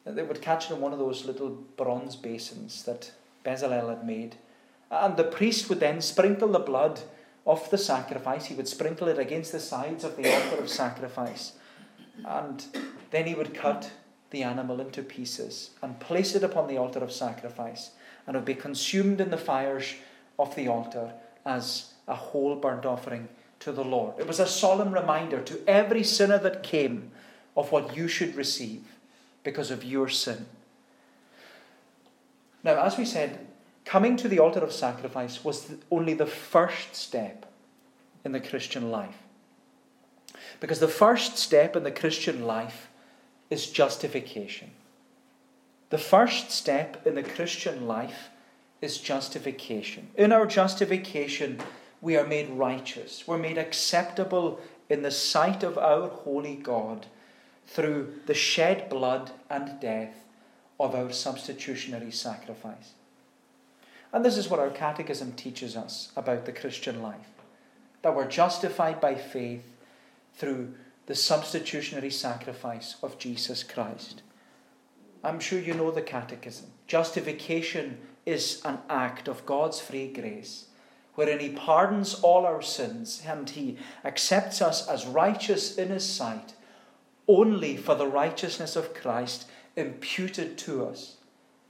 they 0.05 0.23
would 0.23 0.41
catch 0.41 0.71
it 0.71 0.75
in 0.75 0.81
one 0.81 0.93
of 0.93 0.99
those 1.01 1.25
little 1.25 1.51
bronze 1.77 2.15
basins 2.15 2.85
that 2.85 3.13
Bezalel 3.45 3.89
had 3.89 4.07
made 4.07 4.37
and 4.93 5.17
the 5.17 5.25
priest 5.25 5.69
would 5.69 5.81
then 5.81 6.03
sprinkle 6.03 6.49
the 6.49 6.59
blood 6.59 7.01
of 7.47 7.69
the 7.71 7.79
sacrifice. 7.79 8.47
He 8.47 8.55
would 8.55 8.69
sprinkle 8.69 9.09
it 9.09 9.19
against 9.19 9.51
the 9.51 9.59
sides 9.59 10.05
of 10.05 10.17
the 10.17 10.33
altar 10.33 10.63
of 10.63 10.69
sacrifice. 10.69 11.53
And 12.27 12.65
then 13.11 13.27
he 13.27 13.35
would 13.35 13.55
cut 13.55 13.91
the 14.31 14.43
animal 14.43 14.81
into 14.81 15.03
pieces 15.03 15.71
and 15.83 15.99
place 15.99 16.35
it 16.35 16.45
upon 16.45 16.69
the 16.69 16.77
altar 16.77 17.01
of 17.01 17.11
sacrifice. 17.11 17.93
And 18.27 18.37
it 18.37 18.41
would 18.41 18.45
be 18.45 18.55
consumed 18.55 19.21
in 19.21 19.31
the 19.31 19.39
fires 19.39 19.95
of 20.39 20.55
the 20.55 20.69
altar 20.69 21.15
as 21.47 21.95
a 22.07 22.15
whole 22.15 22.55
burnt 22.57 22.85
offering 22.85 23.29
to 23.65 23.73
the 23.73 23.85
Lord. 23.85 24.19
It 24.19 24.27
was 24.27 24.41
a 24.41 24.47
solemn 24.47 24.93
reminder 24.93 25.41
to 25.43 25.61
every 25.67 26.05
sinner 26.05 26.39
that 26.39 26.63
came 26.63 27.11
of 27.57 27.73
what 27.73 27.97
you 27.97 28.09
should 28.09 28.35
receive 28.35 28.83
because 29.43 29.71
of 29.71 29.85
your 29.85 30.09
sin. 30.09 30.47
Now, 32.65 32.83
as 32.83 32.97
we 32.97 33.05
said, 33.05 33.47
Coming 33.85 34.17
to 34.19 34.29
the 34.29 34.39
altar 34.39 34.61
of 34.61 34.73
sacrifice 34.73 35.45
was 35.45 35.73
only 35.91 36.15
the 36.15 36.27
first 36.27 36.95
step 36.95 37.47
in 38.25 38.33
the 38.33 38.41
Christian 38.41 38.91
life. 38.91 39.19
Because 40.61 40.79
the 40.79 40.89
first 40.89 41.37
step 41.37 41.75
in 41.75 41.83
the 41.83 41.91
Christian 41.91 42.47
life 42.47 42.89
is 43.51 43.71
justification. 43.71 44.71
The 45.91 45.99
first 45.99 46.51
step 46.51 47.07
in 47.07 47.17
the 47.17 47.23
Christian 47.23 47.87
life 47.89 48.31
is 48.81 48.99
justification. 48.99 50.09
In 50.15 50.33
our 50.33 50.47
justification, 50.47 51.61
we 52.03 52.17
are 52.17 52.27
made 52.27 52.51
righteous. 52.51 53.25
We're 53.27 53.39
made 53.39 53.57
acceptable 53.57 54.61
in 54.91 55.03
the 55.03 55.11
sight 55.11 55.63
of 55.63 55.79
our 55.79 56.09
holy 56.09 56.57
God 56.57 57.07
through 57.67 58.15
the 58.27 58.35
shed 58.35 58.91
blood 58.91 59.31
and 59.49 59.81
death 59.81 60.17
of 60.79 60.95
our 60.95 61.13
substitutionary 61.13 62.11
sacrifice. 62.11 62.93
And 64.13 64.25
this 64.25 64.37
is 64.37 64.51
what 64.51 64.61
our 64.61 64.69
catechism 64.69 65.33
teaches 65.33 65.77
us 65.77 66.13
about 66.17 66.45
the 66.45 66.53
Christian 66.53 67.01
life 67.01 67.29
that 68.03 68.17
we're 68.17 68.29
justified 68.29 69.01
by 69.01 69.15
faith 69.15 69.65
through 70.35 70.75
the 71.07 71.15
substitutionary 71.15 72.11
sacrifice 72.11 72.97
of 73.01 73.17
Jesus 73.17 73.63
Christ. 73.63 74.23
I'm 75.23 75.39
sure 75.39 75.61
you 75.61 75.73
know 75.73 75.93
the 75.93 76.03
catechism. 76.03 76.67
Justification 76.89 77.99
is 78.27 78.61
an 78.65 78.79
act 78.91 79.29
of 79.29 79.47
God's 79.47 79.81
free 79.81 80.09
grace 80.09 80.67
wherein 81.15 81.41
He 81.41 81.51
pardons 81.51 82.15
all 82.15 82.47
our 82.47 82.63
sins 82.63 83.23
and 83.27 83.49
He 83.51 83.77
accepts 84.05 84.63
us 84.63 84.89
as 84.89 85.07
righteous 85.07 85.77
in 85.77 85.89
His 85.89 86.09
sight 86.09 86.55
only 87.29 87.77
for 87.77 87.95
the 87.95 88.07
righteousness 88.07 88.77
of 88.77 88.95
Christ 88.95 89.49
imputed 89.77 90.59
to 90.59 90.87
us 90.87 91.17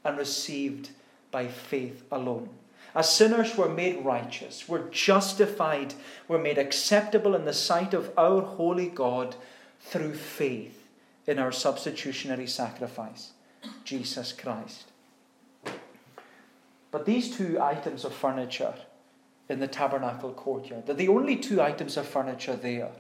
and 0.05 0.17
received 0.17 0.91
by 1.31 1.47
faith 1.47 2.05
alone. 2.11 2.49
As 2.95 3.15
sinners, 3.15 3.57
we're 3.57 3.73
made 3.73 4.05
righteous, 4.05 4.69
we're 4.69 4.89
justified, 4.91 5.95
we're 6.29 6.43
made 6.43 6.59
acceptable 6.59 7.35
in 7.35 7.45
the 7.45 7.53
sight 7.53 7.95
of 7.95 8.13
our 8.19 8.43
holy 8.43 8.89
God 8.89 9.35
through 9.81 10.15
faith 10.15 10.87
in 11.27 11.39
our 11.39 11.53
substitutionary 11.53 12.47
sacrifice, 12.47 13.33
Jesus 13.85 14.33
Christ. 14.33 14.91
But 16.91 17.07
these 17.07 17.35
two 17.35 17.59
items 17.61 18.05
of 18.05 18.13
furniture 18.13 18.75
in 19.49 19.61
the 19.61 19.69
tabernacle 19.69 20.33
courtyard, 20.33 20.87
they're 20.87 20.95
the 20.95 21.09
only 21.09 21.37
two 21.37 21.61
items 21.61 21.97
of 21.97 22.07
furniture 22.07 22.57
there 22.57 22.91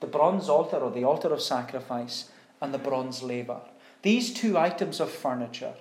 the 0.00 0.06
bronze 0.06 0.48
altar 0.48 0.78
or 0.78 0.90
the 0.90 1.04
altar 1.04 1.28
of 1.28 1.42
sacrifice 1.42 2.30
and 2.62 2.72
the 2.72 2.78
bronze 2.78 3.22
laver. 3.22 3.60
These 4.00 4.32
two 4.32 4.56
items 4.56 4.98
of 4.98 5.10
furniture 5.10 5.74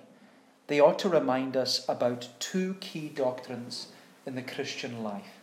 they 0.69 0.79
ought 0.79 0.99
to 0.99 1.09
remind 1.09 1.57
us 1.57 1.83
about 1.89 2.29
two 2.37 2.75
key 2.79 3.09
doctrines 3.09 3.87
in 4.27 4.35
the 4.35 4.43
Christian 4.43 5.03
life. 5.03 5.39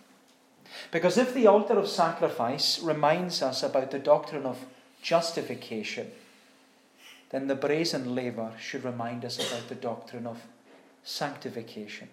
Because 0.92 1.18
if 1.18 1.34
the 1.34 1.48
altar 1.48 1.76
of 1.76 1.88
sacrifice 1.88 2.78
reminds 2.80 3.42
us 3.42 3.64
about 3.64 3.90
the 3.90 3.98
doctrine 3.98 4.46
of 4.46 4.64
justification, 5.02 6.12
then 7.30 7.48
the 7.48 7.56
brazen 7.56 8.14
laver 8.14 8.52
should 8.60 8.84
remind 8.84 9.24
us 9.24 9.36
about 9.36 9.68
the 9.68 9.74
doctrine 9.74 10.28
of 10.28 10.42
sanctification. 11.02 12.08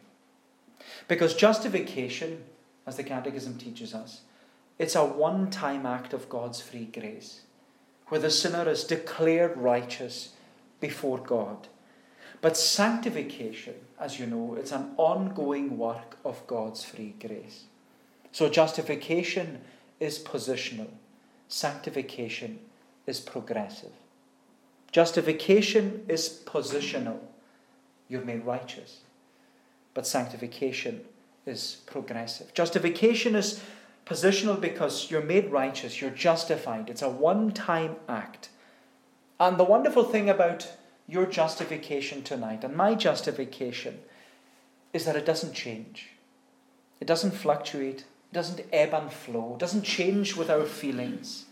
Because 1.07 1.33
justification, 1.33 2.43
as 2.85 2.97
the 2.97 3.03
Catechism 3.03 3.57
teaches 3.57 3.93
us, 3.93 4.21
it's 4.79 4.95
a 4.95 5.05
one 5.05 5.49
time 5.49 5.85
act 5.85 6.13
of 6.13 6.29
God's 6.29 6.61
free 6.61 6.85
grace, 6.85 7.41
where 8.07 8.19
the 8.19 8.29
sinner 8.29 8.67
is 8.69 8.83
declared 8.83 9.57
righteous 9.57 10.33
before 10.79 11.19
God. 11.19 11.67
But 12.41 12.57
sanctification, 12.57 13.75
as 13.99 14.19
you 14.19 14.25
know, 14.25 14.55
it's 14.59 14.71
an 14.71 14.91
ongoing 14.97 15.77
work 15.77 16.17
of 16.25 16.45
God's 16.47 16.83
free 16.83 17.15
grace. 17.19 17.65
So 18.31 18.49
justification 18.49 19.61
is 19.99 20.19
positional, 20.19 20.89
sanctification 21.47 22.59
is 23.05 23.19
progressive. 23.19 23.91
Justification 24.91 26.05
is 26.07 26.41
positional. 26.45 27.19
You're 28.07 28.23
made 28.23 28.45
righteous. 28.45 28.99
But 29.93 30.07
sanctification 30.07 31.01
is 31.45 31.77
progressive. 31.85 32.53
Justification 32.53 33.35
is 33.35 33.61
positional 34.05 34.59
because 34.59 35.09
you're 35.09 35.21
made 35.21 35.51
righteous, 35.51 36.01
you're 36.01 36.11
justified. 36.11 36.89
It's 36.89 37.01
a 37.01 37.09
one 37.09 37.51
time 37.51 37.95
act. 38.07 38.49
And 39.39 39.57
the 39.57 39.63
wonderful 39.63 40.03
thing 40.03 40.29
about 40.29 40.71
your 41.07 41.25
justification 41.25 42.23
tonight 42.23 42.63
and 42.63 42.75
my 42.75 42.95
justification 42.95 43.99
is 44.93 45.05
that 45.05 45.15
it 45.15 45.25
doesn't 45.25 45.53
change. 45.53 46.09
It 46.99 47.07
doesn't 47.07 47.31
fluctuate, 47.31 47.99
it 47.99 48.33
doesn't 48.33 48.65
ebb 48.71 48.93
and 48.93 49.11
flow, 49.11 49.53
it 49.53 49.59
doesn't 49.59 49.83
change 49.83 50.35
with 50.35 50.49
our 50.49 50.65
feelings 50.65 51.45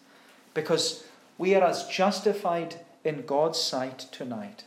because 0.54 1.04
we 1.38 1.56
are 1.56 1.64
as 1.64 1.88
justified 1.88 2.76
in 3.04 3.26
God's 3.26 3.60
sight 3.60 4.00
tonight 4.12 4.64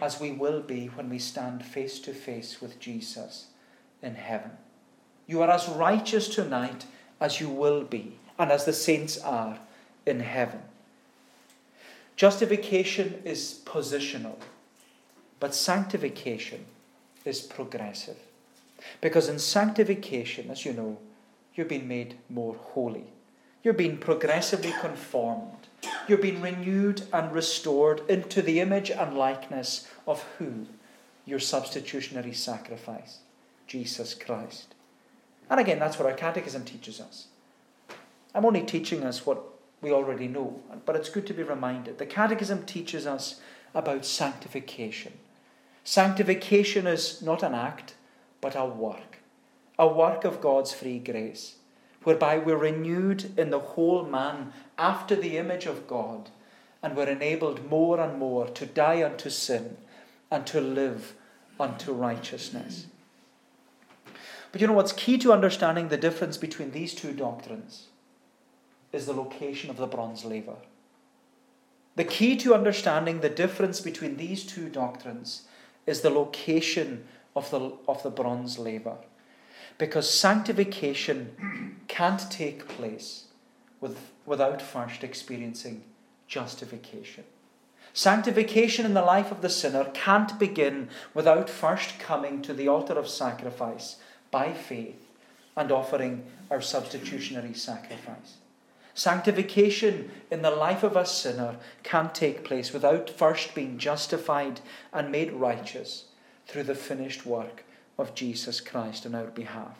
as 0.00 0.20
we 0.20 0.32
will 0.32 0.60
be 0.60 0.86
when 0.86 1.08
we 1.08 1.18
stand 1.18 1.64
face 1.64 1.98
to 2.00 2.12
face 2.12 2.60
with 2.60 2.78
Jesus 2.78 3.46
in 4.02 4.14
heaven. 4.14 4.52
You 5.26 5.42
are 5.42 5.50
as 5.50 5.68
righteous 5.68 6.28
tonight 6.28 6.86
as 7.20 7.40
you 7.40 7.48
will 7.48 7.82
be, 7.82 8.18
and 8.38 8.52
as 8.52 8.64
the 8.64 8.72
saints 8.72 9.18
are 9.18 9.58
in 10.04 10.20
heaven. 10.20 10.60
Justification 12.14 13.20
is 13.24 13.60
positional, 13.64 14.36
but 15.40 15.54
sanctification 15.54 16.66
is 17.24 17.40
progressive. 17.40 18.16
Because 19.00 19.28
in 19.28 19.38
sanctification, 19.38 20.50
as 20.50 20.64
you 20.64 20.72
know, 20.72 20.98
you're 21.54 21.66
being 21.66 21.88
made 21.88 22.16
more 22.28 22.54
holy. 22.54 23.04
You're 23.62 23.74
being 23.74 23.98
progressively 23.98 24.72
conformed. 24.80 25.65
You're 26.08 26.18
being 26.18 26.40
renewed 26.40 27.02
and 27.12 27.32
restored 27.32 28.02
into 28.08 28.42
the 28.42 28.60
image 28.60 28.90
and 28.90 29.16
likeness 29.16 29.88
of 30.06 30.22
who? 30.38 30.66
Your 31.24 31.40
substitutionary 31.40 32.32
sacrifice, 32.32 33.18
Jesus 33.66 34.14
Christ. 34.14 34.74
And 35.50 35.60
again, 35.60 35.78
that's 35.78 35.98
what 35.98 36.08
our 36.08 36.16
catechism 36.16 36.64
teaches 36.64 37.00
us. 37.00 37.26
I'm 38.34 38.44
only 38.44 38.62
teaching 38.62 39.02
us 39.02 39.24
what 39.24 39.42
we 39.80 39.92
already 39.92 40.28
know, 40.28 40.60
but 40.84 40.96
it's 40.96 41.08
good 41.08 41.26
to 41.26 41.34
be 41.34 41.42
reminded. 41.42 41.98
The 41.98 42.06
Catechism 42.06 42.64
teaches 42.64 43.06
us 43.06 43.40
about 43.74 44.04
sanctification. 44.04 45.12
Sanctification 45.84 46.86
is 46.86 47.22
not 47.22 47.42
an 47.42 47.54
act, 47.54 47.94
but 48.40 48.56
a 48.56 48.64
work, 48.64 49.18
a 49.78 49.86
work 49.86 50.24
of 50.24 50.40
God's 50.40 50.72
free 50.72 50.98
grace, 50.98 51.56
whereby 52.06 52.38
we're 52.38 52.56
renewed 52.56 53.36
in 53.36 53.50
the 53.50 53.58
whole 53.58 54.04
man 54.04 54.52
after 54.78 55.16
the 55.16 55.36
image 55.36 55.66
of 55.66 55.86
God, 55.86 56.30
and 56.82 56.96
we're 56.96 57.08
enabled 57.08 57.68
more 57.68 58.00
and 58.00 58.18
more 58.18 58.46
to 58.46 58.64
die 58.64 59.02
unto 59.04 59.28
sin 59.28 59.76
and 60.30 60.46
to 60.46 60.60
live 60.60 61.14
unto 61.58 61.92
righteousness. 61.92 62.86
But 64.52 64.60
you 64.60 64.66
know 64.66 64.72
what's 64.72 64.92
key 64.92 65.18
to 65.18 65.32
understanding 65.32 65.88
the 65.88 65.96
difference 65.96 66.36
between 66.36 66.70
these 66.70 66.94
two 66.94 67.12
doctrines? 67.12 67.88
is 68.92 69.06
the 69.06 69.12
location 69.12 69.70
of 69.70 69.76
the 69.76 69.86
bronze 69.86 70.24
laver. 70.24 70.56
The 71.96 72.04
key 72.04 72.36
to 72.38 72.54
understanding 72.54 73.20
the 73.20 73.28
difference 73.28 73.80
between 73.80 74.16
these 74.16 74.44
two 74.44 74.68
doctrines 74.68 75.42
is 75.86 76.00
the 76.00 76.10
location 76.10 77.06
of 77.34 77.50
the, 77.50 77.72
of 77.88 78.02
the 78.02 78.10
bronze 78.10 78.58
laver. 78.58 78.96
Because 79.78 80.10
sanctification 80.10 81.76
can't 81.88 82.30
take 82.30 82.66
place 82.68 83.24
with, 83.80 83.98
without 84.24 84.62
first 84.62 85.04
experiencing 85.04 85.82
justification. 86.26 87.24
Sanctification 87.92 88.84
in 88.84 88.94
the 88.94 89.02
life 89.02 89.30
of 89.30 89.40
the 89.40 89.48
sinner 89.48 89.84
can't 89.94 90.38
begin 90.38 90.88
without 91.14 91.48
first 91.48 91.98
coming 91.98 92.42
to 92.42 92.52
the 92.52 92.68
altar 92.68 92.94
of 92.94 93.08
sacrifice 93.08 93.96
by 94.30 94.52
faith 94.52 95.06
and 95.56 95.72
offering 95.72 96.24
our 96.50 96.60
substitutionary 96.60 97.54
sacrifice. 97.54 98.36
Sanctification 98.94 100.10
in 100.30 100.42
the 100.42 100.50
life 100.50 100.82
of 100.82 100.96
a 100.96 101.06
sinner 101.06 101.56
can't 101.82 102.14
take 102.14 102.44
place 102.44 102.72
without 102.72 103.10
first 103.10 103.54
being 103.54 103.78
justified 103.78 104.60
and 104.92 105.12
made 105.12 105.32
righteous 105.32 106.06
through 106.46 106.62
the 106.62 106.74
finished 106.74 107.26
work 107.26 107.62
of 107.98 108.14
Jesus 108.14 108.60
Christ 108.60 109.06
on 109.06 109.14
our 109.14 109.26
behalf. 109.26 109.78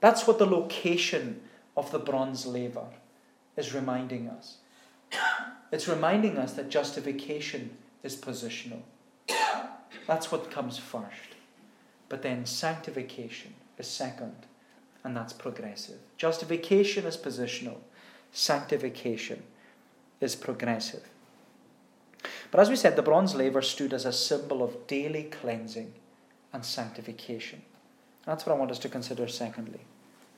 That's 0.00 0.26
what 0.26 0.38
the 0.38 0.46
location 0.46 1.40
of 1.76 1.90
the 1.90 1.98
bronze 1.98 2.46
laver 2.46 2.86
is 3.56 3.74
reminding 3.74 4.28
us. 4.28 4.58
It's 5.70 5.88
reminding 5.88 6.38
us 6.38 6.52
that 6.54 6.68
justification 6.68 7.76
is 8.02 8.16
positional. 8.16 8.82
That's 10.06 10.30
what 10.30 10.50
comes 10.50 10.78
first. 10.78 11.36
But 12.08 12.22
then 12.22 12.44
sanctification 12.44 13.54
is 13.78 13.86
second, 13.86 14.46
and 15.02 15.16
that's 15.16 15.32
progressive. 15.32 15.98
Justification 16.18 17.06
is 17.06 17.16
positional 17.16 17.78
sanctification 18.32 19.42
is 20.20 20.34
progressive. 20.34 21.06
But 22.50 22.60
as 22.60 22.70
we 22.70 22.76
said, 22.76 22.96
the 22.96 23.02
bronze 23.02 23.34
laver 23.34 23.62
stood 23.62 23.92
as 23.92 24.04
a 24.04 24.12
symbol 24.12 24.62
of 24.62 24.86
daily 24.86 25.24
cleansing 25.24 25.92
and 26.52 26.64
sanctification. 26.64 27.62
That's 28.26 28.46
what 28.46 28.54
I 28.54 28.58
want 28.58 28.70
us 28.70 28.78
to 28.80 28.88
consider 28.88 29.28
secondly 29.28 29.80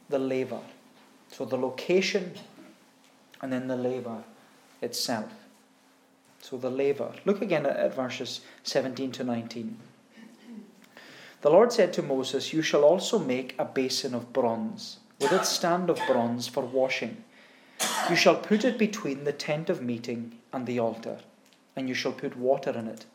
the 0.09 0.19
laver. 0.19 0.61
So 1.31 1.45
the 1.45 1.57
location 1.57 2.33
and 3.41 3.53
then 3.53 3.69
the 3.69 3.77
laver 3.77 4.23
itself. 4.83 5.33
So 6.41 6.59
the 6.59 6.71
laver. 6.71 7.13
Look 7.25 7.41
again 7.41 7.67
at 7.67 7.95
verses 7.95 8.43
17 8.65 9.13
to 9.13 9.25
19. 9.25 9.77
The 11.41 11.51
Lord 11.51 11.73
said 11.73 11.93
to 11.95 12.03
Moses, 12.03 12.53
You 12.53 12.63
shall 12.63 12.85
also 12.85 13.19
make 13.19 13.55
a 13.59 13.65
basin 13.65 14.15
of 14.15 14.33
bronze, 14.33 14.99
with 15.21 15.33
its 15.33 15.49
stand 15.49 15.91
of 15.91 16.01
bronze 16.07 16.49
for 16.49 16.65
washing 16.65 17.25
you 18.09 18.17
shall 18.17 18.37
put 18.37 18.65
it 18.65 18.79
between 18.79 19.25
the 19.25 19.33
tent 19.33 19.71
of 19.71 19.83
meeting 19.83 20.39
and 20.53 20.67
the 20.67 20.79
altar, 20.79 21.19
and 21.75 21.89
you 21.89 21.95
shall 21.95 22.13
put 22.13 22.37
water 22.37 22.71
in 22.71 22.87
it, 22.87 23.07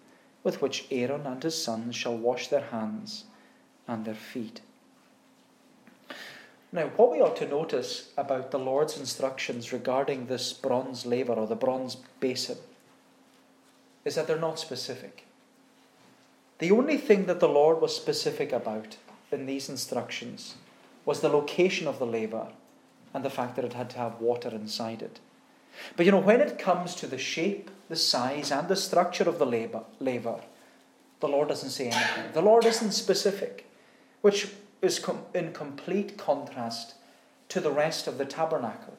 with 0.49 0.63
which 0.63 0.87
Aaron 0.89 1.27
and 1.27 1.43
his 1.43 1.63
sons 1.63 1.95
shall 1.95 2.17
wash 2.17 2.47
their 2.47 2.65
hands 2.71 3.25
and 3.87 4.03
their 4.03 4.15
feet. 4.15 4.61
Now, 6.71 6.87
what 6.95 7.11
we 7.11 7.21
ought 7.21 7.35
to 7.35 7.47
notice 7.47 8.09
about 8.17 8.49
the 8.49 8.57
Lord's 8.57 8.97
instructions 8.97 9.71
regarding 9.71 10.25
this 10.25 10.51
bronze 10.51 11.05
laver 11.05 11.33
or 11.33 11.45
the 11.45 11.55
bronze 11.55 11.97
basin 12.19 12.57
is 14.03 14.15
that 14.15 14.25
they're 14.25 14.39
not 14.39 14.57
specific. 14.57 15.27
The 16.57 16.71
only 16.71 16.97
thing 16.97 17.27
that 17.27 17.39
the 17.39 17.47
Lord 17.47 17.79
was 17.79 17.95
specific 17.95 18.51
about 18.51 18.97
in 19.31 19.45
these 19.45 19.69
instructions 19.69 20.55
was 21.05 21.19
the 21.19 21.29
location 21.29 21.87
of 21.87 21.99
the 21.99 22.07
laver 22.07 22.47
and 23.13 23.23
the 23.23 23.29
fact 23.29 23.55
that 23.55 23.65
it 23.65 23.73
had 23.73 23.91
to 23.91 23.97
have 23.97 24.19
water 24.19 24.49
inside 24.49 25.03
it. 25.03 25.19
But 25.95 26.05
you 26.05 26.11
know, 26.11 26.19
when 26.19 26.41
it 26.41 26.59
comes 26.59 26.95
to 26.95 27.07
the 27.07 27.17
shape, 27.17 27.69
the 27.89 27.95
size, 27.95 28.51
and 28.51 28.67
the 28.67 28.75
structure 28.75 29.27
of 29.27 29.39
the 29.39 29.45
labor, 29.45 29.83
laver 29.99 30.41
the 31.19 31.27
Lord 31.27 31.49
doesn't 31.49 31.71
say 31.71 31.89
anything. 31.89 32.31
The 32.33 32.41
Lord 32.41 32.65
isn't 32.65 32.91
specific, 32.91 33.65
which 34.21 34.49
is 34.81 34.99
com- 34.99 35.25
in 35.33 35.51
complete 35.51 36.17
contrast 36.17 36.95
to 37.49 37.59
the 37.59 37.71
rest 37.71 38.07
of 38.07 38.17
the 38.17 38.25
tabernacle. 38.25 38.97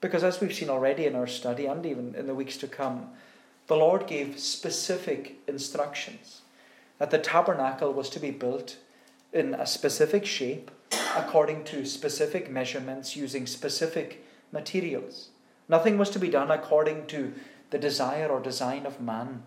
Because 0.00 0.24
as 0.24 0.40
we've 0.40 0.54
seen 0.54 0.70
already 0.70 1.06
in 1.06 1.14
our 1.14 1.26
study 1.26 1.66
and 1.66 1.84
even 1.84 2.14
in 2.14 2.26
the 2.26 2.34
weeks 2.34 2.56
to 2.58 2.66
come, 2.66 3.10
the 3.66 3.76
Lord 3.76 4.06
gave 4.06 4.38
specific 4.38 5.38
instructions 5.46 6.40
that 6.98 7.10
the 7.10 7.18
tabernacle 7.18 7.92
was 7.92 8.10
to 8.10 8.18
be 8.18 8.30
built 8.30 8.76
in 9.32 9.54
a 9.54 9.66
specific 9.66 10.24
shape 10.24 10.70
according 11.16 11.64
to 11.64 11.84
specific 11.84 12.50
measurements 12.50 13.14
using 13.14 13.46
specific 13.46 14.24
materials. 14.50 15.28
Nothing 15.68 15.98
was 15.98 16.10
to 16.10 16.18
be 16.18 16.28
done 16.28 16.50
according 16.50 17.06
to 17.08 17.32
the 17.70 17.78
desire 17.78 18.28
or 18.28 18.40
design 18.40 18.86
of 18.86 19.00
man. 19.00 19.42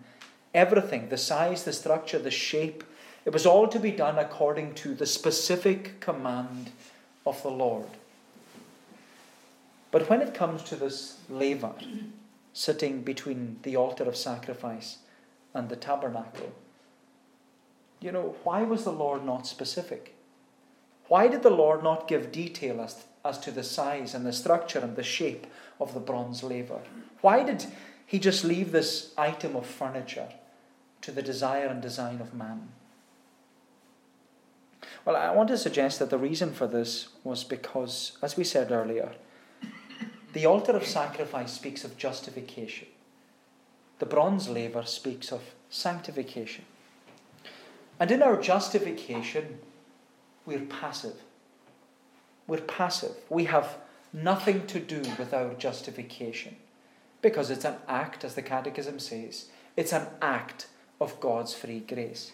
Everything, 0.54 1.08
the 1.08 1.16
size, 1.16 1.64
the 1.64 1.72
structure, 1.72 2.18
the 2.18 2.30
shape, 2.30 2.84
it 3.24 3.32
was 3.32 3.46
all 3.46 3.68
to 3.68 3.78
be 3.78 3.90
done 3.90 4.18
according 4.18 4.74
to 4.74 4.94
the 4.94 5.06
specific 5.06 6.00
command 6.00 6.70
of 7.26 7.42
the 7.42 7.50
Lord. 7.50 7.88
But 9.90 10.08
when 10.08 10.20
it 10.20 10.34
comes 10.34 10.62
to 10.64 10.76
this 10.76 11.18
laver 11.28 11.74
sitting 12.52 13.02
between 13.02 13.58
the 13.62 13.76
altar 13.76 14.04
of 14.04 14.16
sacrifice 14.16 14.98
and 15.54 15.68
the 15.68 15.76
tabernacle, 15.76 16.52
you 18.00 18.10
know, 18.10 18.34
why 18.42 18.62
was 18.62 18.84
the 18.84 18.92
Lord 18.92 19.24
not 19.24 19.46
specific? 19.46 20.14
Why 21.08 21.28
did 21.28 21.42
the 21.42 21.50
Lord 21.50 21.82
not 21.82 22.08
give 22.08 22.32
detail 22.32 22.80
as, 22.80 23.04
as 23.24 23.38
to 23.40 23.50
the 23.50 23.62
size 23.62 24.14
and 24.14 24.26
the 24.26 24.32
structure 24.32 24.80
and 24.80 24.96
the 24.96 25.02
shape 25.02 25.46
of 25.82 25.94
the 25.94 26.00
bronze 26.00 26.42
laver? 26.42 26.80
Why 27.20 27.42
did 27.42 27.66
he 28.06 28.18
just 28.18 28.44
leave 28.44 28.72
this 28.72 29.12
item 29.16 29.56
of 29.56 29.66
furniture 29.66 30.28
to 31.02 31.10
the 31.10 31.22
desire 31.22 31.66
and 31.66 31.82
design 31.82 32.20
of 32.20 32.34
man? 32.34 32.68
Well, 35.04 35.16
I 35.16 35.30
want 35.30 35.48
to 35.48 35.58
suggest 35.58 35.98
that 35.98 36.10
the 36.10 36.18
reason 36.18 36.52
for 36.52 36.66
this 36.66 37.08
was 37.24 37.42
because, 37.42 38.18
as 38.22 38.36
we 38.36 38.44
said 38.44 38.70
earlier, 38.70 39.12
the 40.32 40.46
altar 40.46 40.72
of 40.72 40.86
sacrifice 40.86 41.52
speaks 41.52 41.84
of 41.84 41.98
justification. 41.98 42.88
The 43.98 44.06
bronze 44.06 44.48
laver 44.48 44.84
speaks 44.84 45.32
of 45.32 45.42
sanctification. 45.70 46.64
And 48.00 48.10
in 48.10 48.22
our 48.22 48.40
justification, 48.40 49.58
we're 50.46 50.66
passive. 50.66 51.14
We're 52.46 52.60
passive. 52.60 53.14
We 53.28 53.44
have 53.44 53.76
nothing 54.12 54.66
to 54.66 54.78
do 54.78 55.02
with 55.18 55.32
our 55.32 55.54
justification 55.54 56.56
because 57.22 57.50
it's 57.50 57.64
an 57.64 57.76
act, 57.88 58.24
as 58.24 58.34
the 58.34 58.42
Catechism 58.42 58.98
says, 58.98 59.46
it's 59.76 59.92
an 59.92 60.06
act 60.20 60.66
of 61.00 61.18
God's 61.20 61.54
free 61.54 61.80
grace. 61.80 62.32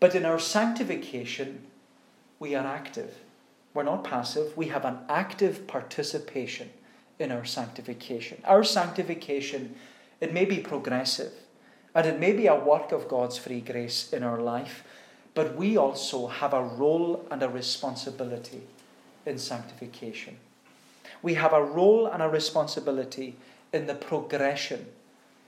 But 0.00 0.14
in 0.14 0.26
our 0.26 0.38
sanctification, 0.38 1.64
we 2.38 2.54
are 2.54 2.66
active. 2.66 3.18
We're 3.72 3.84
not 3.84 4.04
passive. 4.04 4.56
We 4.56 4.66
have 4.68 4.84
an 4.84 4.98
active 5.08 5.66
participation 5.66 6.70
in 7.18 7.30
our 7.30 7.44
sanctification. 7.44 8.42
Our 8.44 8.64
sanctification, 8.64 9.76
it 10.20 10.34
may 10.34 10.44
be 10.44 10.58
progressive 10.58 11.32
and 11.94 12.06
it 12.06 12.18
may 12.18 12.32
be 12.32 12.48
a 12.48 12.56
work 12.56 12.90
of 12.90 13.08
God's 13.08 13.38
free 13.38 13.60
grace 13.60 14.12
in 14.12 14.22
our 14.22 14.40
life, 14.40 14.82
but 15.34 15.56
we 15.56 15.76
also 15.76 16.26
have 16.26 16.52
a 16.52 16.64
role 16.64 17.26
and 17.30 17.42
a 17.42 17.48
responsibility 17.48 18.62
in 19.24 19.38
sanctification. 19.38 20.36
We 21.22 21.34
have 21.34 21.52
a 21.52 21.62
role 21.62 22.06
and 22.06 22.22
a 22.22 22.28
responsibility 22.28 23.36
in 23.72 23.86
the 23.86 23.94
progression 23.94 24.86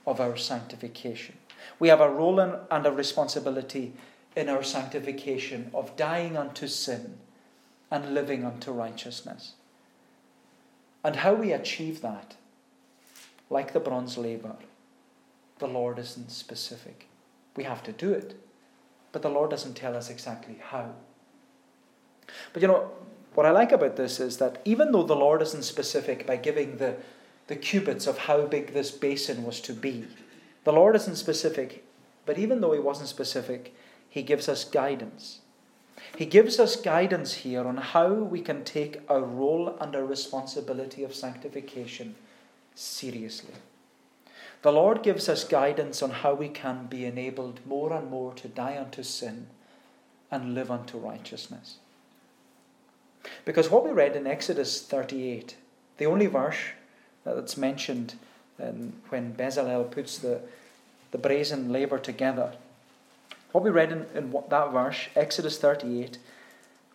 of 0.07 0.19
our 0.19 0.37
sanctification. 0.37 1.35
We 1.79 1.89
have 1.89 2.01
a 2.01 2.09
role 2.09 2.39
and 2.39 2.85
a 2.85 2.91
responsibility 2.91 3.93
in 4.35 4.49
our 4.49 4.63
sanctification 4.63 5.71
of 5.73 5.95
dying 5.95 6.37
unto 6.37 6.67
sin 6.67 7.17
and 7.91 8.13
living 8.13 8.43
unto 8.43 8.71
righteousness. 8.71 9.53
And 11.03 11.17
how 11.17 11.33
we 11.33 11.51
achieve 11.51 12.01
that, 12.01 12.35
like 13.49 13.73
the 13.73 13.79
bronze 13.79 14.17
labour, 14.17 14.55
the 15.59 15.67
Lord 15.67 15.99
isn't 15.99 16.31
specific. 16.31 17.07
We 17.55 17.63
have 17.63 17.83
to 17.83 17.91
do 17.91 18.11
it, 18.11 18.35
but 19.11 19.21
the 19.21 19.29
Lord 19.29 19.49
doesn't 19.49 19.75
tell 19.75 19.95
us 19.95 20.09
exactly 20.09 20.57
how. 20.61 20.93
But 22.51 22.61
you 22.61 22.67
know, 22.67 22.91
what 23.35 23.45
I 23.45 23.51
like 23.51 23.71
about 23.71 23.97
this 23.97 24.19
is 24.19 24.37
that 24.37 24.61
even 24.65 24.91
though 24.91 25.03
the 25.03 25.15
Lord 25.15 25.41
isn't 25.41 25.63
specific 25.63 26.25
by 26.25 26.37
giving 26.37 26.77
the, 26.77 26.95
the 27.47 27.55
cubits 27.55 28.07
of 28.07 28.17
how 28.17 28.45
big 28.45 28.73
this 28.73 28.91
basin 28.91 29.43
was 29.43 29.59
to 29.61 29.73
be, 29.73 30.05
the 30.63 30.73
Lord 30.73 30.95
isn't 30.95 31.17
specific, 31.17 31.85
but 32.25 32.39
even 32.39 32.61
though 32.61 32.71
He 32.71 32.79
wasn't 32.79 33.09
specific, 33.09 33.75
He 34.09 34.23
gives 34.23 34.49
us 34.49 34.63
guidance. 34.63 35.41
He 36.17 36.25
gives 36.25 36.59
us 36.59 36.75
guidance 36.75 37.33
here 37.33 37.67
on 37.67 37.77
how 37.77 38.13
we 38.13 38.41
can 38.41 38.63
take 38.63 39.01
our 39.09 39.21
role 39.21 39.75
and 39.79 39.95
our 39.95 40.05
responsibility 40.05 41.03
of 41.03 41.13
sanctification 41.13 42.15
seriously. 42.73 43.53
The 44.61 44.71
Lord 44.71 45.03
gives 45.03 45.29
us 45.29 45.43
guidance 45.43 46.01
on 46.01 46.09
how 46.09 46.33
we 46.33 46.49
can 46.49 46.87
be 46.87 47.05
enabled 47.05 47.59
more 47.65 47.93
and 47.93 48.09
more 48.09 48.33
to 48.33 48.47
die 48.47 48.77
unto 48.77 49.03
sin 49.03 49.47
and 50.31 50.55
live 50.55 50.71
unto 50.71 50.97
righteousness. 50.97 51.77
Because 53.43 53.69
what 53.69 53.83
we 53.83 53.91
read 53.91 54.15
in 54.15 54.27
Exodus 54.27 54.81
38, 54.81 55.55
the 55.97 56.05
only 56.05 56.27
verse 56.27 56.57
that's 57.23 57.57
mentioned 57.57 58.15
um, 58.61 58.93
when 59.09 59.33
Bezalel 59.33 59.89
puts 59.89 60.17
the, 60.17 60.41
the 61.11 61.17
brazen 61.17 61.71
laver 61.71 61.97
together, 61.99 62.53
what 63.51 63.63
we 63.63 63.69
read 63.69 63.91
in, 63.91 64.05
in 64.13 64.33
that 64.49 64.71
verse, 64.71 65.07
Exodus 65.15 65.57
38, 65.57 66.17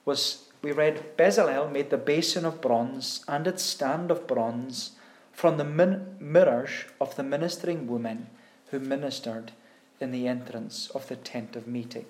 was 0.04 0.44
we 0.62 0.72
read 0.72 1.16
Bezalel 1.16 1.72
made 1.72 1.90
the 1.90 1.96
basin 1.96 2.44
of 2.44 2.60
bronze 2.60 3.24
and 3.26 3.46
its 3.46 3.62
stand 3.62 4.10
of 4.10 4.26
bronze 4.26 4.92
from 5.32 5.56
the 5.56 5.64
min- 5.64 6.16
mirrors 6.20 6.84
of 7.00 7.16
the 7.16 7.22
ministering 7.22 7.86
women 7.86 8.26
who 8.70 8.78
ministered 8.78 9.52
in 10.00 10.10
the 10.10 10.28
entrance 10.28 10.90
of 10.90 11.08
the 11.08 11.16
tent 11.16 11.56
of 11.56 11.66
meeting. 11.66 12.04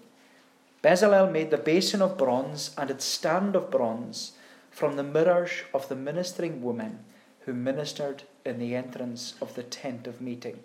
Bezalel 0.82 1.30
made 1.30 1.50
the 1.50 1.58
basin 1.58 2.00
of 2.00 2.16
bronze 2.16 2.74
and 2.78 2.90
its 2.90 3.04
stand 3.04 3.54
of 3.54 3.70
bronze 3.70 4.32
from 4.70 4.96
the 4.96 5.02
mirrors 5.02 5.50
of 5.74 5.88
the 5.88 5.96
ministering 5.96 6.62
women 6.62 7.00
who 7.40 7.52
ministered 7.52 8.22
in 8.44 8.58
the 8.58 8.74
entrance 8.74 9.34
of 9.40 9.54
the 9.54 9.62
tent 9.62 10.06
of 10.06 10.20
meeting. 10.20 10.60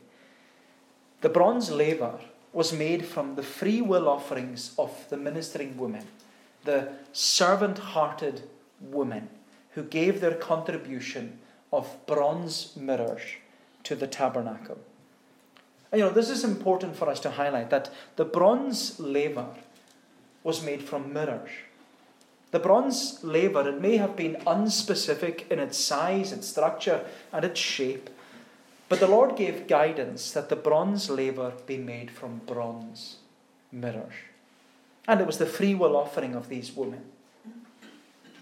The 1.22 1.30
bronze 1.30 1.72
laver 1.72 2.20
was 2.54 2.72
made 2.72 3.06
from 3.06 3.36
the 3.36 3.44
free 3.44 3.82
will 3.82 4.08
offerings 4.08 4.74
of 4.78 5.06
the 5.10 5.18
ministering 5.18 5.78
women, 5.78 6.06
the 6.64 6.90
servant 7.12 7.78
hearted 7.78 8.44
women 8.80 9.30
who 9.72 9.84
gave 9.84 10.22
their 10.22 10.36
contribution 10.36 11.40
of 11.74 11.98
bronze 12.06 12.76
mirrors 12.78 13.22
to 13.84 13.96
the 13.96 14.08
tabernacle. 14.08 14.78
And, 15.92 16.00
you 16.00 16.06
know, 16.08 16.14
this 16.14 16.30
is 16.30 16.44
important 16.44 16.96
for 16.96 17.10
us 17.10 17.20
to 17.22 17.32
highlight 17.32 17.70
that 17.70 17.90
the 18.16 18.26
bronze 18.26 19.00
laver 19.00 19.48
was 20.46 20.64
made 20.64 20.84
from 20.84 21.12
mirrors. 21.12 21.50
The 22.52 22.60
bronze 22.60 23.20
laver, 23.24 23.68
it 23.68 23.82
may 23.82 23.98
have 23.98 24.16
been 24.16 24.36
unspecific 24.48 25.52
in 25.52 25.60
its 25.60 25.78
size, 25.78 26.32
its 26.32 26.48
structure, 26.48 27.04
and 27.34 27.44
its 27.44 27.60
shape, 27.60 28.10
but 28.88 29.00
the 29.00 29.08
Lord 29.08 29.36
gave 29.36 29.68
guidance 29.68 30.32
that 30.32 30.50
the 30.50 30.56
bronze 30.56 31.10
laver 31.10 31.54
be 31.66 31.78
made 31.78 32.12
from 32.12 32.42
bronze 32.46 33.18
mirrors. 33.72 34.14
And 35.08 35.20
it 35.20 35.28
was 35.28 35.40
the 35.40 35.48
free 35.48 35.74
will 35.74 35.98
offering 35.98 36.36
of 36.36 36.48
these 36.48 36.76
women. 36.76 37.04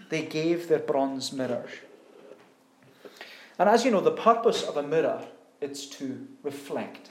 They 0.09 0.23
gave 0.23 0.67
their 0.67 0.79
bronze 0.79 1.31
mirrors. 1.31 1.71
And 3.57 3.69
as 3.69 3.85
you 3.85 3.91
know, 3.91 4.01
the 4.01 4.11
purpose 4.11 4.63
of 4.63 4.75
a 4.75 4.83
mirror 4.83 5.25
is 5.61 5.87
to 5.91 6.27
reflect. 6.43 7.09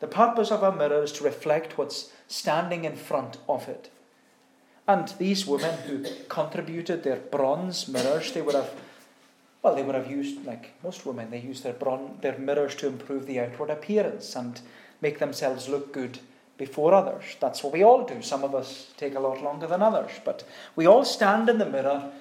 The 0.00 0.06
purpose 0.06 0.50
of 0.50 0.62
a 0.62 0.76
mirror 0.76 1.02
is 1.02 1.12
to 1.12 1.24
reflect 1.24 1.78
what's 1.78 2.12
standing 2.28 2.84
in 2.84 2.96
front 2.96 3.38
of 3.48 3.68
it. 3.68 3.90
And 4.86 5.08
these 5.18 5.46
women 5.46 5.78
who 5.86 6.04
contributed 6.28 7.02
their 7.02 7.16
bronze 7.16 7.88
mirrors, 7.88 8.32
they 8.32 8.42
would 8.42 8.54
have, 8.54 8.70
well, 9.62 9.74
they 9.74 9.82
would 9.82 9.94
have 9.94 10.10
used, 10.10 10.44
like 10.44 10.74
most 10.82 11.06
women, 11.06 11.30
they 11.30 11.40
use 11.40 11.62
their, 11.62 11.72
bron- 11.72 12.18
their 12.20 12.38
mirrors 12.38 12.74
to 12.76 12.86
improve 12.86 13.26
the 13.26 13.40
outward 13.40 13.70
appearance 13.70 14.36
and 14.36 14.60
make 15.00 15.18
themselves 15.18 15.68
look 15.68 15.92
good 15.92 16.18
before 16.58 16.92
others. 16.94 17.24
That's 17.40 17.62
what 17.62 17.72
we 17.72 17.82
all 17.82 18.04
do. 18.04 18.20
Some 18.20 18.44
of 18.44 18.54
us 18.54 18.92
take 18.96 19.14
a 19.14 19.20
lot 19.20 19.42
longer 19.42 19.66
than 19.66 19.82
others, 19.82 20.12
but 20.24 20.44
we 20.76 20.86
all 20.86 21.04
stand 21.04 21.48
in 21.48 21.58
the 21.58 21.66
mirror 21.66 22.12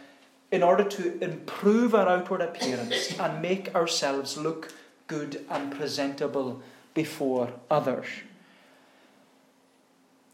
in 0.51 0.63
order 0.63 0.83
to 0.83 1.23
improve 1.23 1.93
our 1.93 2.07
outward 2.07 2.41
appearance 2.41 3.19
and 3.19 3.41
make 3.41 3.73
ourselves 3.75 4.37
look 4.37 4.73
good 5.07 5.45
and 5.49 5.71
presentable 5.73 6.61
before 6.93 7.51
others. 7.69 8.05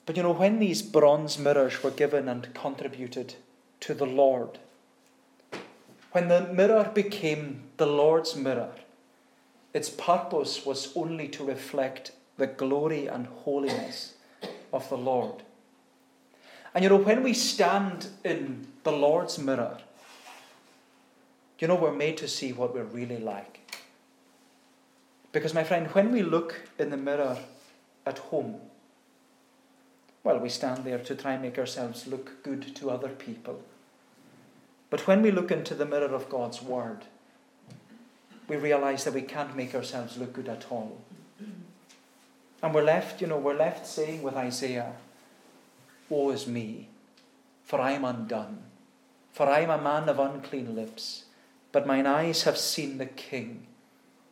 But 0.09 0.17
you 0.17 0.23
know, 0.23 0.31
when 0.31 0.57
these 0.57 0.81
bronze 0.81 1.37
mirrors 1.37 1.83
were 1.83 1.91
given 1.91 2.27
and 2.27 2.51
contributed 2.55 3.35
to 3.81 3.93
the 3.93 4.07
Lord, 4.07 4.57
When 6.13 6.29
the 6.29 6.51
mirror 6.51 6.89
became 6.91 7.65
the 7.77 7.85
Lord's 7.85 8.35
mirror, 8.35 8.71
its 9.71 9.91
purpose 9.91 10.65
was 10.65 10.91
only 10.95 11.27
to 11.27 11.43
reflect 11.43 12.13
the 12.37 12.47
glory 12.47 13.05
and 13.05 13.27
holiness 13.27 14.15
of 14.73 14.89
the 14.89 14.97
Lord. 14.97 15.43
And 16.73 16.83
you 16.83 16.89
know, 16.89 16.97
when 16.97 17.21
we 17.21 17.35
stand 17.35 18.07
in 18.23 18.65
the 18.83 18.91
Lord's 18.91 19.37
mirror, 19.37 19.77
you 21.59 21.67
know, 21.67 21.75
we're 21.75 21.93
made 21.93 22.17
to 22.17 22.27
see 22.27 22.51
what 22.51 22.73
we're 22.73 22.81
really 22.81 23.19
like. 23.19 23.59
Because, 25.31 25.53
my 25.53 25.63
friend, 25.63 25.85
when 25.89 26.11
we 26.11 26.23
look 26.23 26.61
in 26.79 26.89
the 26.89 26.97
mirror 26.97 27.37
at 28.07 28.17
home, 28.17 28.59
well, 30.23 30.39
we 30.39 30.49
stand 30.49 30.83
there 30.83 30.99
to 30.99 31.15
try 31.15 31.33
and 31.33 31.41
make 31.41 31.57
ourselves 31.57 32.07
look 32.07 32.43
good 32.43 32.75
to 32.75 32.89
other 32.89 33.09
people. 33.09 33.61
But 34.89 35.07
when 35.07 35.21
we 35.21 35.31
look 35.31 35.51
into 35.51 35.75
the 35.75 35.85
mirror 35.85 36.13
of 36.13 36.29
God's 36.29 36.61
Word, 36.61 37.05
we 38.47 38.57
realize 38.57 39.03
that 39.03 39.13
we 39.13 39.21
can't 39.21 39.55
make 39.55 39.75
ourselves 39.75 40.17
look 40.17 40.33
good 40.33 40.49
at 40.49 40.65
all. 40.71 40.97
And 42.61 42.73
we're 42.73 42.83
left, 42.83 43.21
you 43.21 43.27
know, 43.27 43.37
we're 43.37 43.55
left 43.55 43.87
saying 43.87 44.21
with 44.21 44.35
Isaiah, 44.35 44.93
Woe 46.09 46.31
is 46.31 46.47
me, 46.47 46.89
for 47.63 47.79
I 47.79 47.91
am 47.91 48.03
undone, 48.03 48.63
for 49.31 49.47
I 49.47 49.59
am 49.59 49.69
a 49.69 49.81
man 49.81 50.09
of 50.09 50.19
unclean 50.19 50.75
lips, 50.75 51.25
but 51.71 51.87
mine 51.87 52.07
eyes 52.07 52.43
have 52.43 52.57
seen 52.57 52.97
the 52.97 53.05
King, 53.05 53.67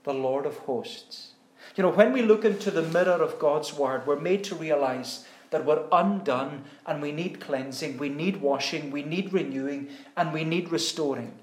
the 0.03 0.13
Lord 0.13 0.45
of 0.45 0.57
hosts. 0.57 1.31
You 1.75 1.83
know, 1.83 1.91
when 1.91 2.11
we 2.11 2.23
look 2.23 2.43
into 2.43 2.71
the 2.71 2.81
mirror 2.81 3.21
of 3.21 3.39
God's 3.39 3.73
Word, 3.73 4.07
we're 4.07 4.19
made 4.19 4.43
to 4.45 4.55
realize 4.55 5.25
that 5.49 5.65
we're 5.65 5.83
undone 5.91 6.65
and 6.85 7.01
we 7.01 7.11
need 7.11 7.39
cleansing, 7.39 7.97
we 7.97 8.09
need 8.09 8.37
washing, 8.37 8.91
we 8.91 9.03
need 9.03 9.33
renewing, 9.33 9.89
and 10.15 10.33
we 10.33 10.43
need 10.43 10.69
restoring. 10.69 11.33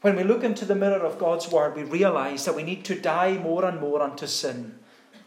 When 0.00 0.16
we 0.16 0.24
look 0.24 0.42
into 0.42 0.64
the 0.64 0.74
mirror 0.74 1.04
of 1.04 1.18
God's 1.18 1.50
Word, 1.50 1.76
we 1.76 1.82
realize 1.82 2.44
that 2.44 2.56
we 2.56 2.62
need 2.62 2.84
to 2.86 2.98
die 2.98 3.34
more 3.34 3.64
and 3.64 3.80
more 3.80 4.00
unto 4.00 4.26
sin 4.26 4.78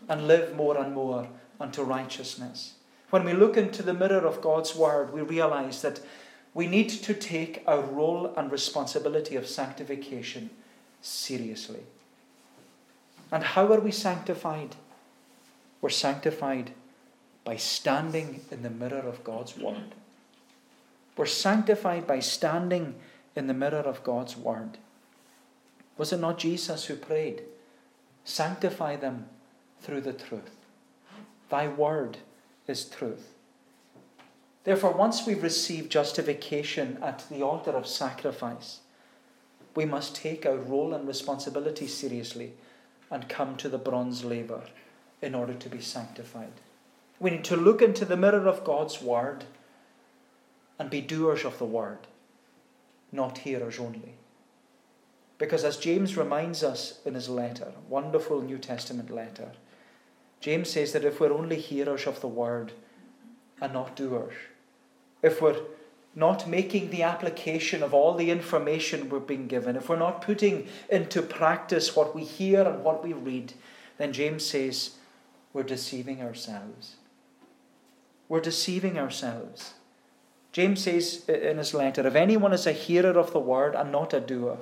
and 0.09 0.27
live 0.27 0.55
more 0.55 0.77
and 0.77 0.93
more 0.93 1.27
unto 1.59 1.83
righteousness. 1.83 2.73
When 3.09 3.23
we 3.23 3.33
look 3.33 3.55
into 3.55 3.83
the 3.83 3.93
mirror 3.93 4.25
of 4.25 4.41
God's 4.41 4.75
Word, 4.75 5.13
we 5.13 5.21
realize 5.21 5.81
that 5.83 5.99
we 6.53 6.67
need 6.67 6.89
to 6.89 7.13
take 7.13 7.63
our 7.67 7.81
role 7.81 8.33
and 8.35 8.51
responsibility 8.51 9.35
of 9.35 9.47
sanctification 9.47 10.49
seriously. 11.01 11.81
And 13.31 13.43
how 13.43 13.71
are 13.71 13.79
we 13.79 13.91
sanctified? 13.91 14.75
We're 15.81 15.89
sanctified 15.89 16.71
by 17.43 17.57
standing 17.57 18.41
in 18.51 18.63
the 18.63 18.69
mirror 18.69 18.99
of 19.07 19.23
God's 19.23 19.57
Word. 19.57 19.95
We're 21.17 21.25
sanctified 21.25 22.07
by 22.07 22.19
standing 22.19 22.95
in 23.35 23.47
the 23.47 23.53
mirror 23.53 23.79
of 23.79 24.03
God's 24.03 24.37
Word. 24.37 24.77
Was 25.97 26.13
it 26.13 26.19
not 26.19 26.37
Jesus 26.37 26.85
who 26.85 26.95
prayed, 26.95 27.43
Sanctify 28.23 28.95
them 28.95 29.27
through 29.81 30.01
the 30.01 30.13
truth? 30.13 30.55
Thy 31.49 31.67
Word 31.67 32.17
is 32.67 32.85
truth. 32.85 33.33
Therefore, 34.63 34.93
once 34.93 35.27
we've 35.27 35.43
received 35.43 35.91
justification 35.91 36.97
at 37.01 37.25
the 37.29 37.41
altar 37.41 37.71
of 37.71 37.85
sacrifice, 37.85 38.79
we 39.75 39.85
must 39.85 40.15
take 40.15 40.45
our 40.45 40.55
role 40.55 40.93
and 40.93 41.07
responsibility 41.07 41.87
seriously 41.87 42.53
and 43.11 43.27
come 43.27 43.57
to 43.57 43.67
the 43.67 43.77
bronze 43.77 44.23
labour 44.23 44.61
in 45.21 45.35
order 45.35 45.53
to 45.53 45.69
be 45.69 45.81
sanctified. 45.81 46.53
We 47.23 47.29
need 47.29 47.45
to 47.45 47.55
look 47.55 47.81
into 47.81 48.03
the 48.03 48.17
mirror 48.17 48.49
of 48.49 48.65
God's 48.65 49.01
Word 49.01 49.45
and 50.77 50.89
be 50.89 50.99
doers 50.99 51.45
of 51.45 51.57
the 51.57 51.63
Word, 51.63 51.99
not 53.13 53.37
hearers 53.37 53.79
only. 53.79 54.15
Because 55.37 55.63
as 55.63 55.77
James 55.77 56.17
reminds 56.17 56.63
us 56.63 56.99
in 57.05 57.13
his 57.13 57.29
letter, 57.29 57.71
wonderful 57.87 58.41
New 58.41 58.57
Testament 58.57 59.09
letter, 59.09 59.53
James 60.41 60.69
says 60.69 60.91
that 60.91 61.05
if 61.05 61.21
we're 61.21 61.31
only 61.31 61.55
hearers 61.55 62.07
of 62.07 62.19
the 62.19 62.27
Word 62.27 62.73
and 63.61 63.71
not 63.71 63.95
doers, 63.95 64.33
if 65.21 65.41
we're 65.41 65.61
not 66.13 66.49
making 66.49 66.89
the 66.89 67.03
application 67.03 67.81
of 67.81 67.93
all 67.93 68.15
the 68.15 68.31
information 68.31 69.07
we're 69.07 69.21
being 69.21 69.47
given, 69.47 69.77
if 69.77 69.87
we're 69.87 69.95
not 69.95 70.21
putting 70.21 70.67
into 70.89 71.21
practice 71.21 71.95
what 71.95 72.13
we 72.13 72.25
hear 72.25 72.63
and 72.63 72.83
what 72.83 73.01
we 73.01 73.13
read, 73.13 73.53
then 73.97 74.11
James 74.11 74.45
says 74.45 74.97
we're 75.53 75.63
deceiving 75.63 76.21
ourselves 76.21 76.97
we're 78.29 78.39
deceiving 78.39 78.97
ourselves. 78.97 79.73
James 80.51 80.83
says 80.83 81.27
in 81.27 81.57
his 81.57 81.73
letter 81.73 82.05
if 82.05 82.15
anyone 82.15 82.53
is 82.53 82.67
a 82.67 82.71
hearer 82.71 83.17
of 83.17 83.33
the 83.33 83.39
word 83.39 83.75
and 83.75 83.91
not 83.91 84.13
a 84.13 84.19
doer, 84.19 84.59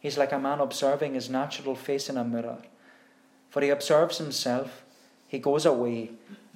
he's 0.00 0.18
like 0.18 0.32
a 0.32 0.38
man 0.38 0.60
observing 0.60 1.14
his 1.14 1.30
natural 1.30 1.74
face 1.74 2.08
in 2.08 2.16
a 2.16 2.24
mirror. 2.24 2.58
For 3.50 3.60
he 3.62 3.68
observes 3.68 4.18
himself, 4.18 4.82
he 5.28 5.38
goes 5.38 5.64
away, 5.64 6.10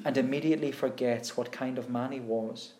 and 0.04 0.16
immediately 0.16 0.72
forgets 0.72 1.36
what 1.36 1.52
kind 1.52 1.78
of 1.78 1.88
man 1.90 2.12
he 2.12 2.20
was. 2.20 2.72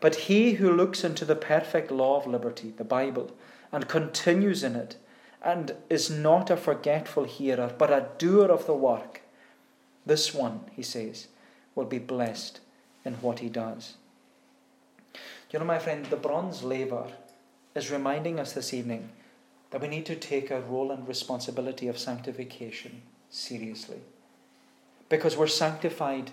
But 0.00 0.14
he 0.14 0.52
who 0.52 0.72
looks 0.72 1.04
into 1.04 1.24
the 1.24 1.36
perfect 1.36 1.90
law 1.90 2.18
of 2.18 2.26
liberty, 2.26 2.72
the 2.76 2.84
Bible, 2.84 3.32
and 3.72 3.88
continues 3.88 4.62
in 4.62 4.76
it, 4.76 4.96
and 5.42 5.74
is 5.88 6.10
not 6.10 6.50
a 6.50 6.56
forgetful 6.56 7.24
hearer, 7.24 7.74
but 7.76 7.90
a 7.90 8.08
doer 8.18 8.48
of 8.48 8.66
the 8.66 8.74
work, 8.74 9.22
this 10.06 10.34
one, 10.34 10.60
he 10.72 10.82
says, 10.82 11.28
will 11.74 11.84
be 11.84 11.98
blessed 11.98 12.60
in 13.04 13.14
what 13.14 13.38
he 13.38 13.48
does. 13.48 13.94
You 15.50 15.58
know, 15.58 15.64
my 15.64 15.78
friend, 15.78 16.06
the 16.06 16.16
bronze 16.16 16.62
laver 16.62 17.06
is 17.74 17.90
reminding 17.90 18.38
us 18.38 18.52
this 18.52 18.72
evening 18.72 19.10
that 19.70 19.80
we 19.80 19.88
need 19.88 20.06
to 20.06 20.16
take 20.16 20.50
our 20.50 20.60
role 20.60 20.90
and 20.90 21.06
responsibility 21.06 21.88
of 21.88 21.98
sanctification 21.98 23.02
seriously. 23.30 23.98
Because 25.08 25.36
we're 25.36 25.46
sanctified 25.46 26.30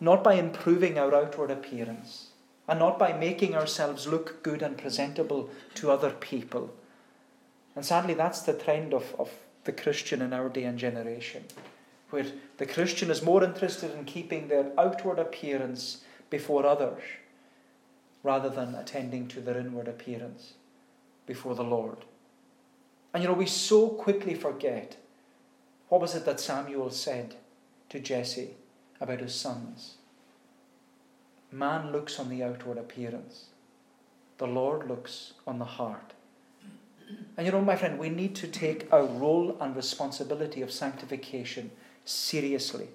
not 0.00 0.22
by 0.22 0.34
improving 0.34 0.98
our 0.98 1.14
outward 1.14 1.50
appearance 1.50 2.28
and 2.68 2.78
not 2.78 2.98
by 2.98 3.12
making 3.12 3.54
ourselves 3.54 4.06
look 4.06 4.42
good 4.42 4.62
and 4.62 4.76
presentable 4.76 5.50
to 5.74 5.90
other 5.90 6.10
people. 6.10 6.74
And 7.74 7.84
sadly, 7.84 8.14
that's 8.14 8.42
the 8.42 8.52
trend 8.52 8.92
of, 8.92 9.14
of 9.18 9.30
the 9.64 9.72
Christian 9.72 10.22
in 10.22 10.32
our 10.32 10.48
day 10.48 10.64
and 10.64 10.78
generation 10.78 11.44
where 12.10 12.26
the 12.58 12.66
Christian 12.66 13.10
is 13.10 13.22
more 13.22 13.42
interested 13.42 13.92
in 13.92 14.04
keeping 14.04 14.48
their 14.48 14.70
outward 14.78 15.18
appearance 15.18 16.02
before 16.30 16.66
others 16.66 17.02
rather 18.22 18.48
than 18.48 18.74
attending 18.74 19.28
to 19.28 19.40
their 19.40 19.58
inward 19.58 19.88
appearance 19.88 20.54
before 21.26 21.54
the 21.54 21.64
Lord. 21.64 21.98
And 23.12 23.22
you 23.22 23.28
know, 23.28 23.34
we 23.34 23.46
so 23.46 23.88
quickly 23.88 24.34
forget 24.34 24.96
what 25.88 26.00
was 26.00 26.14
it 26.14 26.24
that 26.24 26.40
Samuel 26.40 26.90
said 26.90 27.36
to 27.90 28.00
Jesse 28.00 28.56
about 29.00 29.20
his 29.20 29.34
sons? 29.34 29.96
Man 31.52 31.92
looks 31.92 32.18
on 32.18 32.28
the 32.28 32.42
outward 32.42 32.76
appearance, 32.78 33.46
the 34.38 34.46
Lord 34.46 34.88
looks 34.88 35.32
on 35.46 35.58
the 35.58 35.64
heart. 35.64 36.12
And 37.36 37.46
you 37.46 37.52
know, 37.52 37.60
my 37.60 37.76
friend, 37.76 37.98
we 37.98 38.08
need 38.08 38.34
to 38.36 38.48
take 38.48 38.92
our 38.92 39.04
role 39.04 39.56
and 39.60 39.76
responsibility 39.76 40.60
of 40.60 40.72
sanctification 40.72 41.70
seriously. 42.06 42.88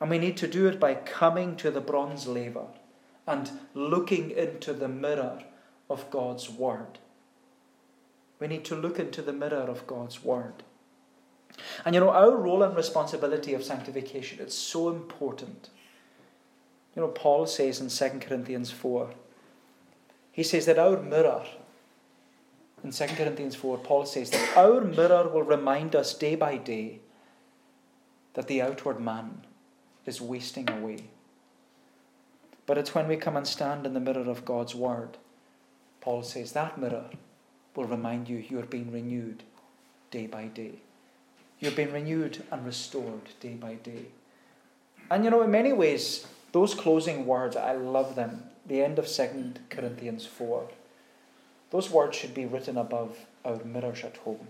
And 0.00 0.10
we 0.10 0.18
need 0.18 0.36
to 0.38 0.48
do 0.48 0.66
it 0.66 0.78
by 0.78 0.94
coming 0.94 1.56
to 1.56 1.70
the 1.70 1.80
bronze 1.80 2.26
laver 2.26 2.66
and 3.26 3.50
looking 3.74 4.30
into 4.30 4.72
the 4.72 4.88
mirror 4.88 5.42
of 5.88 6.10
God's 6.10 6.50
Word. 6.50 6.98
We 8.38 8.46
need 8.46 8.64
to 8.66 8.74
look 8.74 8.98
into 8.98 9.22
the 9.22 9.32
mirror 9.32 9.68
of 9.68 9.86
God's 9.86 10.24
Word. 10.24 10.62
And 11.84 11.94
you 11.94 12.00
know, 12.00 12.10
our 12.10 12.36
role 12.36 12.62
and 12.62 12.74
responsibility 12.74 13.54
of 13.54 13.64
sanctification 13.64 14.40
is 14.40 14.54
so 14.54 14.88
important. 14.88 15.68
You 16.96 17.02
know, 17.02 17.08
Paul 17.08 17.46
says 17.46 17.80
in 17.80 17.88
2 17.88 18.18
Corinthians 18.20 18.70
4, 18.70 19.10
he 20.32 20.42
says 20.42 20.66
that 20.66 20.78
our 20.78 21.00
mirror, 21.02 21.44
in 22.82 22.92
2 22.92 23.06
Corinthians 23.08 23.54
4, 23.54 23.78
Paul 23.78 24.06
says 24.06 24.30
that 24.30 24.56
our 24.56 24.80
mirror 24.80 25.28
will 25.28 25.42
remind 25.42 25.94
us 25.94 26.14
day 26.14 26.34
by 26.34 26.56
day 26.56 27.00
that 28.34 28.46
the 28.46 28.62
outward 28.62 29.00
man 29.00 29.42
is 30.06 30.20
wasting 30.20 30.70
away. 30.70 31.04
But 32.66 32.78
it's 32.78 32.94
when 32.94 33.08
we 33.08 33.16
come 33.16 33.36
and 33.36 33.46
stand 33.46 33.86
in 33.86 33.94
the 33.94 34.00
mirror 34.00 34.30
of 34.30 34.44
God's 34.44 34.74
Word, 34.74 35.16
Paul 36.00 36.22
says 36.22 36.52
that 36.52 36.78
mirror 36.78 37.10
will 37.74 37.84
remind 37.84 38.28
you 38.28 38.36
you 38.36 38.58
are 38.60 38.66
being 38.66 38.92
renewed 38.92 39.42
day 40.10 40.26
by 40.26 40.44
day. 40.46 40.74
You're 41.58 41.72
being 41.72 41.92
renewed 41.92 42.42
and 42.50 42.64
restored 42.64 43.30
day 43.40 43.54
by 43.54 43.74
day. 43.74 44.06
And 45.10 45.24
you 45.24 45.30
know, 45.30 45.42
in 45.42 45.50
many 45.50 45.72
ways, 45.72 46.26
those 46.52 46.74
closing 46.74 47.26
words, 47.26 47.56
I 47.56 47.72
love 47.72 48.14
them. 48.14 48.44
The 48.66 48.82
end 48.82 48.98
of 48.98 49.08
2 49.08 49.54
Corinthians 49.68 50.26
4. 50.26 50.68
Those 51.70 51.90
words 51.90 52.16
should 52.16 52.34
be 52.34 52.46
written 52.46 52.76
above 52.76 53.18
our 53.44 53.62
mirrors 53.64 54.04
at 54.04 54.18
home. 54.18 54.48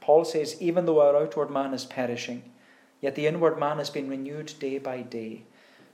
Paul 0.00 0.24
says, 0.24 0.60
even 0.60 0.86
though 0.86 1.00
our 1.00 1.16
outward 1.16 1.50
man 1.50 1.74
is 1.74 1.84
perishing, 1.84 2.42
Yet 3.00 3.14
the 3.14 3.26
inward 3.26 3.58
man 3.58 3.78
has 3.78 3.90
been 3.90 4.08
renewed 4.08 4.54
day 4.58 4.78
by 4.78 5.02
day. 5.02 5.42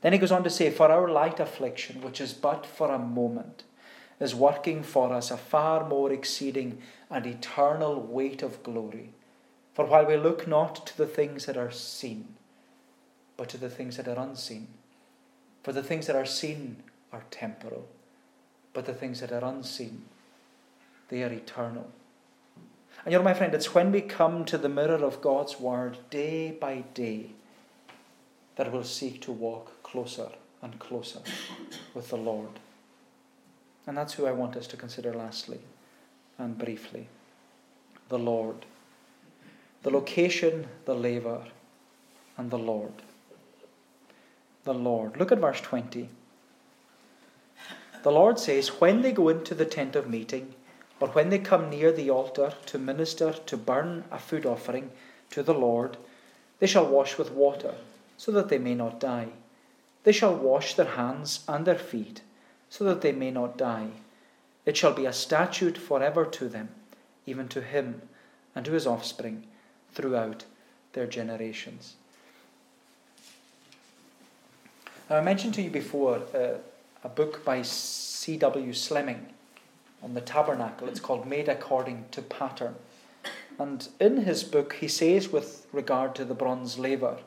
Then 0.00 0.12
he 0.12 0.18
goes 0.18 0.32
on 0.32 0.44
to 0.44 0.50
say, 0.50 0.70
For 0.70 0.90
our 0.90 1.08
light 1.08 1.40
affliction, 1.40 2.02
which 2.02 2.20
is 2.20 2.32
but 2.32 2.66
for 2.66 2.90
a 2.90 2.98
moment, 2.98 3.62
is 4.18 4.34
working 4.34 4.82
for 4.82 5.12
us 5.12 5.30
a 5.30 5.36
far 5.36 5.88
more 5.88 6.12
exceeding 6.12 6.78
and 7.10 7.26
eternal 7.26 8.00
weight 8.00 8.42
of 8.42 8.62
glory. 8.62 9.10
For 9.74 9.84
while 9.84 10.06
we 10.06 10.16
look 10.16 10.46
not 10.46 10.86
to 10.86 10.96
the 10.96 11.06
things 11.06 11.46
that 11.46 11.56
are 11.56 11.70
seen, 11.70 12.34
but 13.36 13.48
to 13.50 13.58
the 13.58 13.68
things 13.68 13.96
that 13.98 14.08
are 14.08 14.18
unseen. 14.18 14.68
For 15.62 15.72
the 15.72 15.82
things 15.82 16.06
that 16.06 16.16
are 16.16 16.26
seen 16.26 16.82
are 17.12 17.24
temporal, 17.30 17.86
but 18.72 18.86
the 18.86 18.94
things 18.94 19.20
that 19.20 19.32
are 19.32 19.44
unseen, 19.44 20.04
they 21.08 21.22
are 21.22 21.32
eternal. 21.32 21.90
And 23.06 23.12
you 23.12 23.18
know, 23.20 23.24
my 23.24 23.34
friend, 23.34 23.54
it's 23.54 23.72
when 23.72 23.92
we 23.92 24.00
come 24.00 24.44
to 24.46 24.58
the 24.58 24.68
mirror 24.68 24.96
of 24.96 25.20
God's 25.20 25.60
Word 25.60 25.98
day 26.10 26.50
by 26.50 26.82
day 26.92 27.30
that 28.56 28.72
we'll 28.72 28.82
seek 28.82 29.20
to 29.20 29.30
walk 29.30 29.80
closer 29.84 30.30
and 30.60 30.76
closer 30.80 31.20
with 31.94 32.08
the 32.08 32.16
Lord. 32.16 32.58
And 33.86 33.96
that's 33.96 34.14
who 34.14 34.26
I 34.26 34.32
want 34.32 34.56
us 34.56 34.66
to 34.66 34.76
consider 34.76 35.14
lastly 35.14 35.60
and 36.36 36.58
briefly 36.58 37.06
the 38.08 38.18
Lord. 38.18 38.66
The 39.84 39.90
location, 39.90 40.66
the 40.84 40.96
laver, 40.96 41.44
and 42.36 42.50
the 42.50 42.58
Lord. 42.58 43.02
The 44.64 44.74
Lord. 44.74 45.16
Look 45.16 45.30
at 45.30 45.38
verse 45.38 45.60
20. 45.60 46.08
The 48.02 48.10
Lord 48.10 48.40
says, 48.40 48.80
When 48.80 49.02
they 49.02 49.12
go 49.12 49.28
into 49.28 49.54
the 49.54 49.64
tent 49.64 49.94
of 49.94 50.10
meeting, 50.10 50.55
or 51.00 51.08
when 51.08 51.30
they 51.30 51.38
come 51.38 51.68
near 51.68 51.92
the 51.92 52.10
altar 52.10 52.54
to 52.66 52.78
minister, 52.78 53.32
to 53.32 53.56
burn 53.56 54.04
a 54.10 54.18
food 54.18 54.46
offering 54.46 54.90
to 55.30 55.42
the 55.42 55.54
Lord, 55.54 55.96
they 56.58 56.66
shall 56.66 56.86
wash 56.86 57.18
with 57.18 57.32
water, 57.32 57.74
so 58.16 58.32
that 58.32 58.48
they 58.48 58.58
may 58.58 58.74
not 58.74 58.98
die. 58.98 59.28
They 60.04 60.12
shall 60.12 60.34
wash 60.34 60.74
their 60.74 60.92
hands 60.92 61.44
and 61.46 61.66
their 61.66 61.78
feet, 61.78 62.22
so 62.70 62.84
that 62.84 63.02
they 63.02 63.12
may 63.12 63.30
not 63.30 63.58
die. 63.58 63.88
It 64.64 64.76
shall 64.76 64.92
be 64.92 65.06
a 65.06 65.12
statute 65.12 65.76
forever 65.76 66.24
to 66.24 66.48
them, 66.48 66.70
even 67.26 67.48
to 67.48 67.60
him 67.60 68.02
and 68.54 68.64
to 68.64 68.72
his 68.72 68.86
offspring 68.86 69.44
throughout 69.92 70.44
their 70.94 71.06
generations. 71.06 71.94
Now, 75.10 75.16
I 75.16 75.20
mentioned 75.20 75.54
to 75.54 75.62
you 75.62 75.70
before 75.70 76.22
uh, 76.34 76.54
a 77.04 77.08
book 77.08 77.44
by 77.44 77.62
C.W. 77.62 78.72
Slemming 78.72 79.26
on 80.06 80.14
the 80.14 80.20
tabernacle. 80.20 80.88
It's 80.88 81.00
called 81.00 81.26
Made 81.26 81.48
According 81.48 82.04
to 82.12 82.22
Pattern. 82.22 82.76
And 83.58 83.88
in 83.98 84.18
his 84.18 84.44
book, 84.44 84.74
he 84.74 84.86
says, 84.86 85.30
with 85.30 85.66
regard 85.72 86.14
to 86.14 86.24
the 86.24 86.34
bronze 86.34 86.78
laver, 86.78 87.18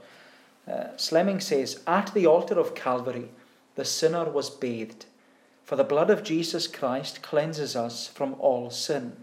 uh, 0.66 0.96
Slemming 0.96 1.42
says, 1.42 1.82
At 1.86 2.14
the 2.14 2.26
altar 2.26 2.58
of 2.58 2.76
Calvary, 2.76 3.32
the 3.76 3.84
sinner 3.84 4.30
was 4.30 4.50
bathed, 4.50 5.06
for 5.66 5.76
the 5.76 5.84
blood 5.84 6.10
of 6.10 6.24
Jesus 6.24 6.68
Christ 6.68 7.22
cleanses 7.22 7.76
us 7.76 8.08
from 8.08 8.36
all 8.40 8.70
sin. 8.70 9.18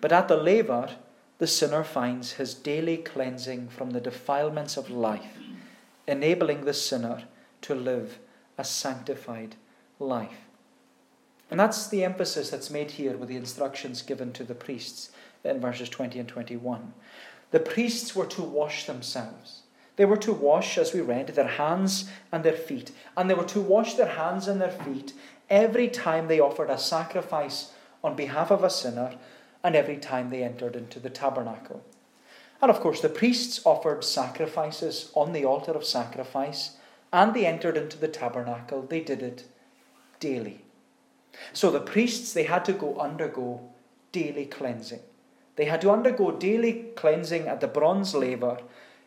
But 0.00 0.10
at 0.10 0.26
the 0.26 0.36
laver, 0.36 0.96
the 1.38 1.46
sinner 1.46 1.84
finds 1.84 2.32
his 2.32 2.54
daily 2.54 2.96
cleansing 2.96 3.68
from 3.68 3.90
the 3.90 4.00
defilements 4.00 4.76
of 4.76 4.90
life, 4.90 5.38
enabling 6.08 6.64
the 6.64 6.74
sinner 6.74 7.22
to 7.62 7.74
live 7.76 8.18
a 8.58 8.64
sanctified 8.64 9.54
life. 10.00 10.43
And 11.54 11.60
that's 11.60 11.86
the 11.86 12.02
emphasis 12.02 12.50
that's 12.50 12.68
made 12.68 12.90
here 12.90 13.16
with 13.16 13.28
the 13.28 13.36
instructions 13.36 14.02
given 14.02 14.32
to 14.32 14.42
the 14.42 14.56
priests 14.56 15.12
in 15.44 15.60
verses 15.60 15.88
20 15.88 16.18
and 16.18 16.28
21. 16.28 16.92
The 17.52 17.60
priests 17.60 18.16
were 18.16 18.26
to 18.26 18.42
wash 18.42 18.86
themselves. 18.86 19.62
They 19.94 20.04
were 20.04 20.16
to 20.16 20.32
wash, 20.32 20.76
as 20.76 20.92
we 20.92 21.00
read, 21.00 21.28
their 21.28 21.46
hands 21.46 22.10
and 22.32 22.42
their 22.42 22.56
feet. 22.56 22.90
And 23.16 23.30
they 23.30 23.34
were 23.34 23.44
to 23.44 23.60
wash 23.60 23.94
their 23.94 24.08
hands 24.08 24.48
and 24.48 24.60
their 24.60 24.72
feet 24.72 25.12
every 25.48 25.86
time 25.86 26.26
they 26.26 26.40
offered 26.40 26.70
a 26.70 26.76
sacrifice 26.76 27.70
on 28.02 28.16
behalf 28.16 28.50
of 28.50 28.64
a 28.64 28.68
sinner 28.68 29.14
and 29.62 29.76
every 29.76 29.98
time 29.98 30.30
they 30.30 30.42
entered 30.42 30.74
into 30.74 30.98
the 30.98 31.08
tabernacle. 31.08 31.84
And 32.60 32.68
of 32.68 32.80
course, 32.80 33.00
the 33.00 33.08
priests 33.08 33.60
offered 33.64 34.02
sacrifices 34.02 35.12
on 35.14 35.32
the 35.32 35.44
altar 35.44 35.70
of 35.70 35.84
sacrifice 35.84 36.78
and 37.12 37.32
they 37.32 37.46
entered 37.46 37.76
into 37.76 37.96
the 37.96 38.08
tabernacle. 38.08 38.82
They 38.82 39.02
did 39.02 39.22
it 39.22 39.44
daily. 40.18 40.63
So 41.52 41.70
the 41.70 41.80
priests, 41.80 42.32
they 42.32 42.44
had 42.44 42.64
to 42.66 42.72
go 42.72 42.98
undergo 42.98 43.60
daily 44.12 44.46
cleansing. 44.46 45.00
They 45.56 45.66
had 45.66 45.80
to 45.82 45.90
undergo 45.90 46.32
daily 46.32 46.86
cleansing 46.96 47.46
at 47.46 47.60
the 47.60 47.68
bronze 47.68 48.14
laver 48.14 48.58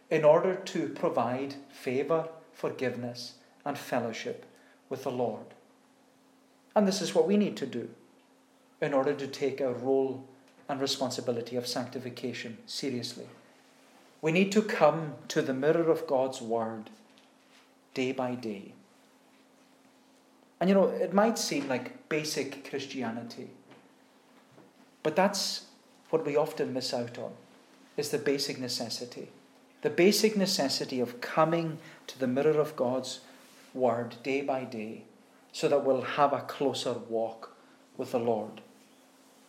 in 0.10 0.24
order 0.24 0.56
to 0.56 0.90
provide 0.90 1.56
favour, 1.70 2.30
forgiveness, 2.54 3.34
and 3.66 3.78
fellowship 3.78 4.46
with 4.90 5.04
the 5.04 5.12
Lord. 5.12 5.46
And 6.76 6.88
this 6.88 7.02
is 7.02 7.14
what 7.14 7.28
we 7.28 7.38
need 7.38 7.58
to 7.58 7.66
do 7.66 7.90
in 8.82 8.94
order 8.94 9.14
to 9.14 9.28
take 9.28 9.60
our 9.60 9.74
role 9.74 10.26
and 10.70 10.80
responsibility 10.80 11.56
of 11.56 11.68
sanctification 11.68 12.58
seriously. 12.66 13.28
We 14.22 14.32
need 14.32 14.52
to 14.54 14.62
come 14.62 15.16
to 15.30 15.42
the 15.42 15.54
mirror 15.54 15.90
of 15.90 16.08
God's 16.08 16.42
Word 16.42 16.90
day 17.94 18.12
by 18.12 18.36
day 18.36 18.74
and 20.60 20.70
you 20.70 20.76
know, 20.76 20.88
it 20.88 21.14
might 21.14 21.38
seem 21.38 21.68
like 21.68 22.10
basic 22.10 22.70
Christianity, 22.70 23.50
but 25.04 25.16
that's 25.16 25.66
what 26.10 26.26
we 26.26 26.36
often 26.36 26.74
miss 26.74 26.94
out 26.94 27.18
on 27.18 27.32
is 27.96 28.10
the 28.10 28.18
basic 28.18 28.60
necessity. 28.60 29.30
The 29.82 29.90
basic 29.90 30.36
necessity 30.36 31.00
of 31.00 31.22
coming 31.22 31.78
to 32.08 32.20
the 32.20 32.28
mirror 32.28 32.60
of 32.60 32.76
God's 32.76 33.22
word 33.74 34.16
day 34.24 34.42
by 34.42 34.64
day 34.64 35.04
so 35.52 35.68
that 35.68 35.84
we'll 35.84 36.02
have 36.02 36.34
a 36.34 36.42
closer 36.42 36.94
walk 36.94 37.56
with 37.98 38.12
the 38.12 38.20
Lord. 38.20 38.62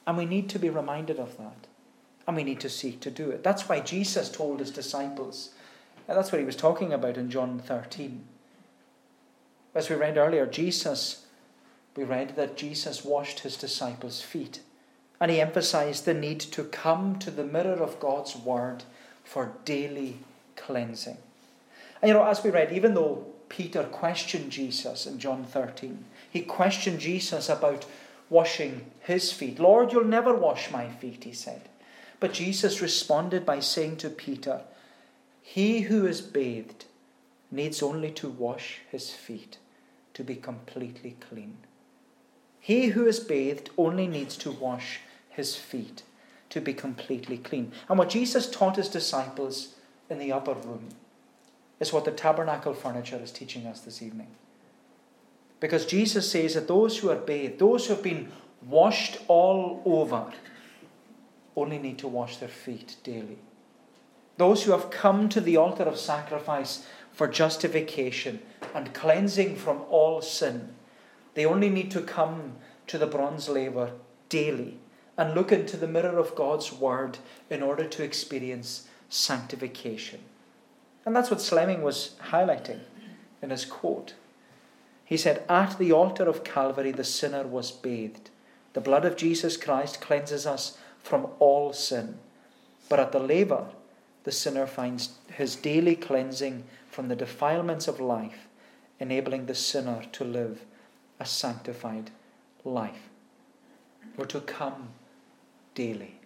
And 0.06 0.16
we 0.16 0.24
need 0.24 0.48
to 0.50 0.58
be 0.58 0.70
reminded 0.70 1.18
of 1.18 1.36
that. 1.38 1.66
And 2.26 2.36
we 2.36 2.44
need 2.44 2.60
to 2.60 2.68
seek 2.68 3.00
to 3.00 3.10
do 3.10 3.30
it. 3.30 3.42
That's 3.42 3.68
why 3.68 3.80
Jesus 3.80 4.30
told 4.30 4.60
his 4.60 4.70
disciples, 4.70 5.50
and 6.06 6.16
that's 6.16 6.32
what 6.32 6.38
he 6.38 6.46
was 6.46 6.56
talking 6.56 6.92
about 6.92 7.16
in 7.16 7.30
John 7.30 7.58
13. 7.58 8.24
As 9.74 9.88
we 9.88 9.96
read 9.96 10.16
earlier, 10.16 10.46
Jesus, 10.46 11.26
we 11.96 12.04
read 12.04 12.36
that 12.36 12.56
Jesus 12.56 13.04
washed 13.04 13.40
his 13.40 13.56
disciples' 13.56 14.22
feet. 14.22 14.60
And 15.20 15.30
he 15.30 15.40
emphasized 15.40 16.04
the 16.04 16.14
need 16.14 16.40
to 16.40 16.64
come 16.64 17.18
to 17.18 17.30
the 17.30 17.44
mirror 17.44 17.82
of 17.82 18.00
God's 18.00 18.36
word 18.36 18.84
for 19.24 19.52
daily 19.64 20.18
cleansing. 20.56 21.18
And 22.00 22.08
you 22.08 22.14
know, 22.14 22.24
as 22.24 22.42
we 22.42 22.50
read, 22.50 22.72
even 22.72 22.94
though 22.94 23.26
Peter 23.48 23.82
questioned 23.84 24.52
Jesus 24.52 25.06
in 25.06 25.18
John 25.18 25.44
13, 25.44 26.04
he 26.30 26.42
questioned 26.42 27.00
Jesus 27.00 27.48
about 27.48 27.84
washing 28.30 28.90
his 29.00 29.32
feet. 29.32 29.58
Lord, 29.58 29.92
you'll 29.92 30.04
never 30.04 30.34
wash 30.34 30.70
my 30.70 30.88
feet, 30.88 31.24
he 31.24 31.32
said. 31.32 31.62
But 32.20 32.32
Jesus 32.32 32.82
responded 32.82 33.46
by 33.46 33.60
saying 33.60 33.96
to 33.98 34.10
Peter, 34.10 34.62
He 35.42 35.82
who 35.82 36.06
is 36.06 36.20
bathed 36.20 36.84
needs 37.50 37.82
only 37.82 38.10
to 38.12 38.28
wash 38.28 38.80
his 38.90 39.10
feet 39.10 39.58
to 40.14 40.24
be 40.24 40.36
completely 40.36 41.16
clean. 41.20 41.56
He 42.60 42.88
who 42.88 43.06
is 43.06 43.20
bathed 43.20 43.70
only 43.78 44.06
needs 44.06 44.36
to 44.38 44.50
wash 44.50 45.00
his 45.30 45.56
feet 45.56 46.02
to 46.50 46.60
be 46.60 46.74
completely 46.74 47.38
clean. 47.38 47.72
And 47.88 47.98
what 47.98 48.10
Jesus 48.10 48.50
taught 48.50 48.76
his 48.76 48.88
disciples 48.88 49.74
in 50.10 50.18
the 50.18 50.32
upper 50.32 50.54
room 50.54 50.88
is 51.80 51.92
what 51.92 52.04
the 52.04 52.10
tabernacle 52.10 52.74
furniture 52.74 53.20
is 53.22 53.30
teaching 53.30 53.66
us 53.66 53.80
this 53.80 54.02
evening. 54.02 54.28
Because 55.60 55.86
Jesus 55.86 56.30
says 56.30 56.54
that 56.54 56.68
those 56.68 56.98
who 56.98 57.10
are 57.10 57.16
bathed, 57.16 57.58
those 57.58 57.86
who 57.86 57.94
have 57.94 58.02
been 58.02 58.30
washed 58.66 59.18
all 59.28 59.82
over, 59.84 60.32
only 61.56 61.78
need 61.78 61.98
to 61.98 62.08
wash 62.08 62.36
their 62.36 62.48
feet 62.48 62.96
daily. 63.02 63.38
Those 64.36 64.62
who 64.62 64.72
have 64.72 64.90
come 64.90 65.28
to 65.30 65.40
the 65.40 65.56
altar 65.56 65.82
of 65.82 65.98
sacrifice 65.98 66.86
for 67.18 67.26
justification 67.26 68.38
and 68.72 68.94
cleansing 68.94 69.56
from 69.56 69.82
all 69.90 70.22
sin. 70.22 70.68
They 71.34 71.44
only 71.44 71.68
need 71.68 71.90
to 71.90 72.00
come 72.00 72.52
to 72.86 72.96
the 72.96 73.08
bronze 73.08 73.48
laver 73.48 73.90
daily 74.28 74.78
and 75.16 75.34
look 75.34 75.50
into 75.50 75.76
the 75.76 75.88
mirror 75.88 76.16
of 76.16 76.36
God's 76.36 76.72
Word 76.72 77.18
in 77.50 77.60
order 77.60 77.84
to 77.86 78.04
experience 78.04 78.86
sanctification. 79.08 80.20
And 81.04 81.16
that's 81.16 81.28
what 81.28 81.40
Slemming 81.40 81.82
was 81.82 82.14
highlighting 82.30 82.82
in 83.42 83.50
his 83.50 83.64
quote. 83.64 84.14
He 85.04 85.16
said, 85.16 85.42
At 85.48 85.76
the 85.76 85.90
altar 85.90 86.28
of 86.28 86.44
Calvary, 86.44 86.92
the 86.92 87.02
sinner 87.02 87.42
was 87.42 87.72
bathed. 87.72 88.30
The 88.74 88.80
blood 88.80 89.04
of 89.04 89.16
Jesus 89.16 89.56
Christ 89.56 90.00
cleanses 90.00 90.46
us 90.46 90.78
from 91.02 91.26
all 91.40 91.72
sin. 91.72 92.20
But 92.88 93.00
at 93.00 93.10
the 93.10 93.18
laver, 93.18 93.70
the 94.22 94.30
sinner 94.30 94.68
finds 94.68 95.14
his 95.32 95.56
daily 95.56 95.96
cleansing 95.96 96.62
from 96.98 97.06
the 97.06 97.14
defilements 97.14 97.86
of 97.86 98.00
life, 98.00 98.48
enabling 98.98 99.46
the 99.46 99.54
sinner 99.54 100.02
to 100.10 100.24
live 100.24 100.64
a 101.20 101.24
sanctified 101.24 102.10
life. 102.64 103.08
We're 104.16 104.24
to 104.24 104.40
come 104.40 104.88
daily. 105.76 106.16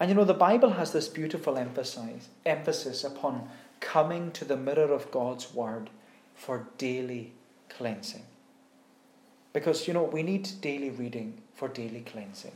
And 0.00 0.08
you 0.08 0.14
know, 0.16 0.24
the 0.24 0.32
Bible 0.32 0.70
has 0.70 0.94
this 0.94 1.08
beautiful 1.08 1.58
emphasis, 1.58 2.30
emphasis 2.46 3.04
upon 3.04 3.50
coming 3.80 4.30
to 4.30 4.46
the 4.46 4.56
mirror 4.56 4.90
of 4.90 5.10
God's 5.10 5.52
Word 5.52 5.90
for 6.34 6.68
daily 6.78 7.32
cleansing. 7.68 8.24
Because, 9.52 9.86
you 9.86 9.92
know, 9.92 10.04
we 10.04 10.22
need 10.22 10.48
daily 10.62 10.88
reading 10.88 11.42
for 11.54 11.68
daily 11.68 12.00
cleansing. 12.00 12.52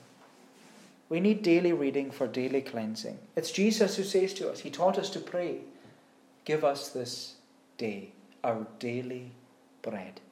We 1.10 1.20
need 1.20 1.42
daily 1.42 1.74
reading 1.74 2.10
for 2.10 2.26
daily 2.26 2.62
cleansing. 2.62 3.18
It's 3.36 3.50
Jesus 3.50 3.98
who 3.98 4.02
says 4.02 4.32
to 4.32 4.50
us, 4.50 4.60
He 4.60 4.70
taught 4.70 4.96
us 4.98 5.10
to 5.10 5.20
pray, 5.20 5.58
Give 6.48 6.64
us 6.64 6.88
this 6.88 7.34
day 7.76 8.12
our 8.42 8.66
daily 8.78 9.32
bread. 9.82 10.22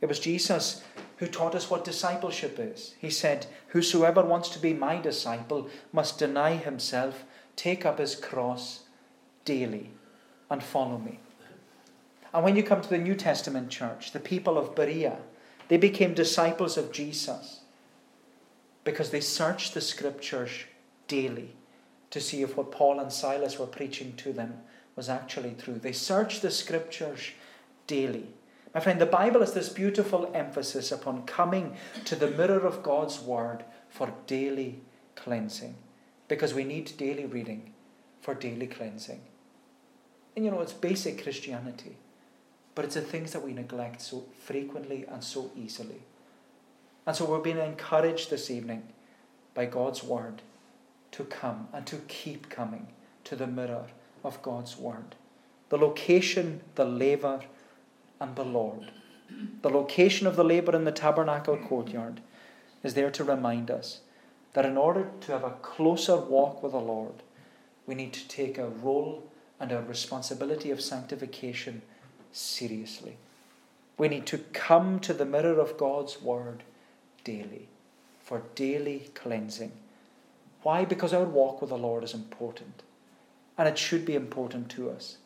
It 0.00 0.06
was 0.06 0.18
Jesus 0.18 0.82
who 1.18 1.28
taught 1.28 1.54
us 1.54 1.70
what 1.70 1.84
discipleship 1.84 2.58
is. 2.58 2.96
He 2.98 3.08
said, 3.08 3.46
Whosoever 3.68 4.24
wants 4.24 4.48
to 4.48 4.58
be 4.58 4.72
my 4.72 5.00
disciple 5.00 5.70
must 5.92 6.18
deny 6.18 6.56
himself, 6.56 7.22
take 7.54 7.86
up 7.86 8.00
his 8.00 8.16
cross 8.16 8.80
daily, 9.44 9.90
and 10.50 10.60
follow 10.60 10.98
me. 10.98 11.20
And 12.32 12.42
when 12.42 12.56
you 12.56 12.64
come 12.64 12.82
to 12.82 12.90
the 12.90 12.98
New 12.98 13.14
Testament 13.14 13.70
church, 13.70 14.10
the 14.10 14.18
people 14.18 14.58
of 14.58 14.74
Berea, 14.74 15.18
they 15.68 15.76
became 15.76 16.14
disciples 16.14 16.76
of 16.76 16.90
Jesus 16.90 17.60
because 18.82 19.10
they 19.10 19.20
searched 19.20 19.72
the 19.72 19.80
scriptures 19.80 20.64
daily 21.06 21.54
to 22.10 22.20
see 22.20 22.42
if 22.42 22.56
what 22.56 22.72
Paul 22.72 22.98
and 22.98 23.12
Silas 23.12 23.56
were 23.56 23.66
preaching 23.66 24.16
to 24.16 24.32
them 24.32 24.58
was 24.96 25.08
actually 25.08 25.54
true. 25.58 25.78
They 25.78 25.92
searched 25.92 26.42
the 26.42 26.50
scriptures 26.50 27.30
daily. 27.86 28.28
My 28.74 28.80
friend, 28.80 29.00
the 29.00 29.06
Bible 29.06 29.40
has 29.40 29.54
this 29.54 29.68
beautiful 29.68 30.30
emphasis 30.34 30.90
upon 30.90 31.26
coming 31.26 31.76
to 32.04 32.16
the 32.16 32.30
mirror 32.30 32.66
of 32.66 32.82
God's 32.82 33.20
Word 33.20 33.64
for 33.88 34.12
daily 34.26 34.80
cleansing 35.14 35.76
because 36.26 36.54
we 36.54 36.64
need 36.64 36.96
daily 36.96 37.26
reading 37.26 37.72
for 38.20 38.34
daily 38.34 38.66
cleansing. 38.66 39.20
And 40.34 40.44
you 40.44 40.50
know, 40.50 40.60
it's 40.60 40.72
basic 40.72 41.22
Christianity, 41.22 41.96
but 42.74 42.84
it's 42.84 42.96
the 42.96 43.00
things 43.00 43.32
that 43.32 43.44
we 43.44 43.52
neglect 43.52 44.00
so 44.00 44.24
frequently 44.40 45.04
and 45.08 45.22
so 45.22 45.50
easily. 45.56 46.02
And 47.06 47.14
so 47.14 47.24
we're 47.24 47.38
being 47.38 47.58
encouraged 47.58 48.30
this 48.30 48.50
evening 48.50 48.88
by 49.54 49.66
God's 49.66 50.02
Word 50.02 50.42
to 51.12 51.24
come 51.24 51.68
and 51.72 51.86
to 51.86 51.96
keep 52.08 52.50
coming 52.50 52.88
to 53.24 53.36
the 53.36 53.46
mirror 53.46 53.86
of 54.24 54.42
God's 54.42 54.76
Word. 54.76 55.14
The 55.68 55.78
location, 55.78 56.62
the 56.74 56.84
laver, 56.84 57.42
and 58.20 58.34
the 58.34 58.44
Lord. 58.44 58.90
The 59.62 59.70
location 59.70 60.26
of 60.26 60.36
the 60.36 60.44
laver 60.44 60.74
in 60.74 60.84
the 60.84 60.92
tabernacle 60.92 61.56
courtyard 61.56 62.20
is 62.82 62.94
there 62.94 63.10
to 63.10 63.24
remind 63.24 63.70
us 63.70 64.00
that 64.52 64.64
in 64.64 64.76
order 64.76 65.10
to 65.22 65.32
have 65.32 65.44
a 65.44 65.56
closer 65.62 66.16
walk 66.16 66.62
with 66.62 66.72
the 66.72 66.78
Lord, 66.78 67.22
we 67.86 67.94
need 67.94 68.12
to 68.12 68.28
take 68.28 68.56
a 68.56 68.68
role 68.68 69.28
and 69.58 69.72
a 69.72 69.82
responsibility 69.82 70.70
of 70.70 70.80
sanctification 70.80 71.82
seriously. 72.32 73.16
We 73.98 74.08
need 74.08 74.26
to 74.26 74.38
come 74.38 75.00
to 75.00 75.12
the 75.12 75.24
mirror 75.24 75.58
of 75.58 75.76
God's 75.76 76.20
Word 76.20 76.62
daily, 77.24 77.68
for 78.22 78.42
daily 78.54 79.10
cleansing. 79.14 79.72
Why? 80.62 80.84
Because 80.84 81.12
our 81.12 81.24
walk 81.24 81.60
with 81.60 81.70
the 81.70 81.78
Lord 81.78 82.04
is 82.04 82.14
important, 82.14 82.83
and 83.56 83.68
it 83.68 83.78
should 83.78 84.04
be 84.04 84.14
important 84.14 84.68
to 84.70 84.90
us. 84.90 85.18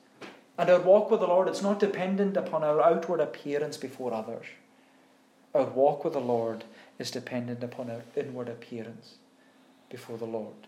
And 0.58 0.68
our 0.68 0.80
walk 0.80 1.10
with 1.10 1.20
the 1.20 1.26
Lord, 1.26 1.48
it's 1.48 1.62
not 1.62 1.78
dependent 1.78 2.36
upon 2.36 2.64
our 2.64 2.80
outward 2.80 3.20
appearance 3.20 3.76
before 3.76 4.12
others. 4.12 4.46
Our 5.54 5.64
walk 5.64 6.04
with 6.04 6.12
the 6.12 6.20
Lord 6.20 6.64
is 6.98 7.10
dependent 7.10 7.62
upon 7.62 7.90
our 7.90 8.02
inward 8.16 8.48
appearance 8.48 9.14
before 9.88 10.18
the 10.18 10.24
Lord. 10.24 10.66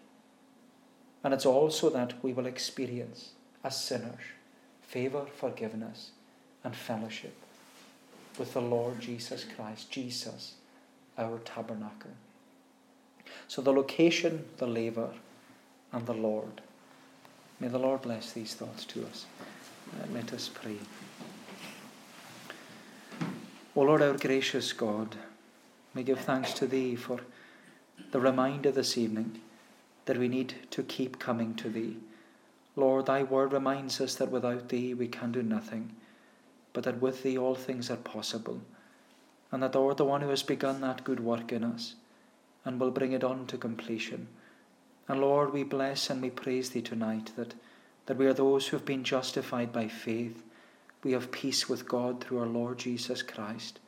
And 1.22 1.34
it's 1.34 1.46
also 1.46 1.90
that 1.90 2.22
we 2.22 2.32
will 2.32 2.46
experience, 2.46 3.30
as 3.62 3.82
sinners, 3.82 4.22
favour, 4.80 5.26
forgiveness, 5.36 6.12
and 6.64 6.74
fellowship 6.74 7.34
with 8.38 8.54
the 8.54 8.60
Lord 8.60 9.00
Jesus 9.00 9.44
Christ, 9.44 9.90
Jesus 9.90 10.54
our 11.18 11.38
tabernacle. 11.38 12.12
So 13.46 13.62
the 13.62 13.72
location, 13.72 14.46
the 14.56 14.66
laver, 14.66 15.10
and 15.92 16.06
the 16.06 16.14
Lord. 16.14 16.62
May 17.60 17.68
the 17.68 17.78
Lord 17.78 18.02
bless 18.02 18.32
these 18.32 18.54
thoughts 18.54 18.84
to 18.86 19.06
us. 19.06 19.26
Uh, 19.92 20.06
let 20.14 20.32
us 20.32 20.48
pray. 20.48 20.76
O 23.76 23.82
Lord, 23.82 24.02
our 24.02 24.16
gracious 24.16 24.72
God, 24.72 25.14
we 25.94 26.02
give 26.02 26.20
thanks 26.20 26.52
to 26.54 26.66
Thee 26.66 26.96
for 26.96 27.20
the 28.10 28.20
reminder 28.20 28.70
this 28.70 28.96
evening 28.96 29.40
that 30.06 30.16
we 30.16 30.26
need 30.26 30.54
to 30.70 30.82
keep 30.82 31.18
coming 31.18 31.54
to 31.56 31.68
Thee. 31.68 31.98
Lord, 32.76 33.06
Thy 33.06 33.22
word 33.22 33.52
reminds 33.52 34.00
us 34.00 34.14
that 34.14 34.30
without 34.30 34.70
Thee 34.70 34.94
we 34.94 35.06
can 35.06 35.30
do 35.30 35.42
nothing, 35.42 35.92
but 36.72 36.84
that 36.84 37.00
with 37.00 37.22
Thee 37.22 37.36
all 37.36 37.54
things 37.54 37.90
are 37.90 37.96
possible 37.96 38.62
and 39.52 39.62
that 39.62 39.72
thou 39.72 39.88
art 39.88 39.96
the 39.96 40.04
one 40.04 40.20
who 40.20 40.28
has 40.28 40.42
begun 40.42 40.80
that 40.80 41.04
good 41.04 41.20
work 41.20 41.52
in 41.52 41.64
us 41.64 41.94
and 42.64 42.78
will 42.78 42.90
bring 42.90 43.12
it 43.12 43.24
on 43.24 43.46
to 43.46 43.58
completion. 43.58 44.28
And 45.10 45.20
Lord, 45.20 45.52
we 45.52 45.64
bless 45.64 46.08
and 46.08 46.22
we 46.22 46.30
praise 46.30 46.70
thee 46.70 46.82
tonight 46.82 47.32
that, 47.34 47.54
that 48.06 48.16
we 48.16 48.26
are 48.26 48.32
those 48.32 48.68
who 48.68 48.76
have 48.76 48.86
been 48.86 49.02
justified 49.02 49.72
by 49.72 49.88
faith. 49.88 50.44
We 51.02 51.10
have 51.10 51.32
peace 51.32 51.68
with 51.68 51.88
God 51.88 52.22
through 52.22 52.38
our 52.38 52.46
Lord 52.46 52.78
Jesus 52.78 53.20
Christ. 53.20 53.80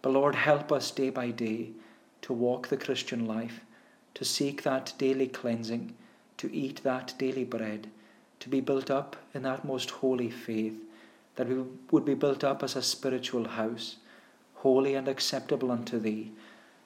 But 0.00 0.14
Lord, 0.14 0.34
help 0.34 0.72
us 0.72 0.90
day 0.90 1.10
by 1.10 1.30
day 1.30 1.72
to 2.22 2.32
walk 2.32 2.68
the 2.68 2.78
Christian 2.78 3.26
life, 3.26 3.60
to 4.14 4.24
seek 4.24 4.62
that 4.62 4.94
daily 4.96 5.28
cleansing, 5.28 5.94
to 6.38 6.50
eat 6.50 6.82
that 6.84 7.12
daily 7.18 7.44
bread, 7.44 7.88
to 8.40 8.48
be 8.48 8.62
built 8.62 8.90
up 8.90 9.14
in 9.34 9.42
that 9.42 9.62
most 9.62 9.90
holy 9.90 10.30
faith, 10.30 10.80
that 11.34 11.50
we 11.50 11.64
would 11.90 12.06
be 12.06 12.14
built 12.14 12.42
up 12.44 12.62
as 12.62 12.76
a 12.76 12.82
spiritual 12.82 13.46
house 13.46 13.96
holy 14.54 14.94
and 14.94 15.06
acceptable 15.06 15.70
unto 15.70 15.98
thee. 15.98 16.32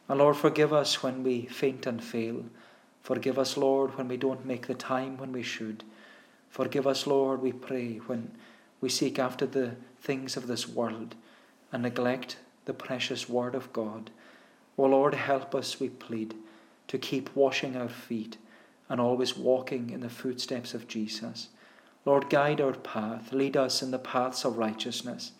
And 0.08 0.18
Lord, 0.18 0.36
forgive 0.36 0.72
us 0.72 1.04
when 1.04 1.22
we 1.22 1.42
faint 1.42 1.86
and 1.86 2.02
fail. 2.02 2.42
Forgive 3.02 3.38
us, 3.38 3.56
Lord, 3.56 3.96
when 3.96 4.08
we 4.08 4.16
don't 4.16 4.46
make 4.46 4.66
the 4.66 4.74
time 4.74 5.16
when 5.16 5.32
we 5.32 5.42
should. 5.42 5.84
Forgive 6.48 6.86
us, 6.86 7.06
Lord, 7.06 7.40
we 7.40 7.52
pray, 7.52 7.96
when 8.06 8.32
we 8.80 8.88
seek 8.88 9.18
after 9.18 9.46
the 9.46 9.76
things 10.00 10.36
of 10.36 10.46
this 10.46 10.68
world 10.68 11.14
and 11.72 11.82
neglect 11.82 12.36
the 12.64 12.74
precious 12.74 13.28
Word 13.28 13.54
of 13.54 13.72
God. 13.72 14.10
O 14.76 14.84
Lord, 14.84 15.14
help 15.14 15.54
us, 15.54 15.80
we 15.80 15.88
plead, 15.88 16.34
to 16.88 16.98
keep 16.98 17.34
washing 17.36 17.76
our 17.76 17.88
feet 17.88 18.36
and 18.88 19.00
always 19.00 19.36
walking 19.36 19.90
in 19.90 20.00
the 20.00 20.08
footsteps 20.08 20.74
of 20.74 20.88
Jesus. 20.88 21.48
Lord, 22.04 22.30
guide 22.30 22.60
our 22.60 22.72
path, 22.72 23.32
lead 23.32 23.56
us 23.56 23.82
in 23.82 23.90
the 23.90 23.98
paths 23.98 24.44
of 24.44 24.58
righteousness, 24.58 25.32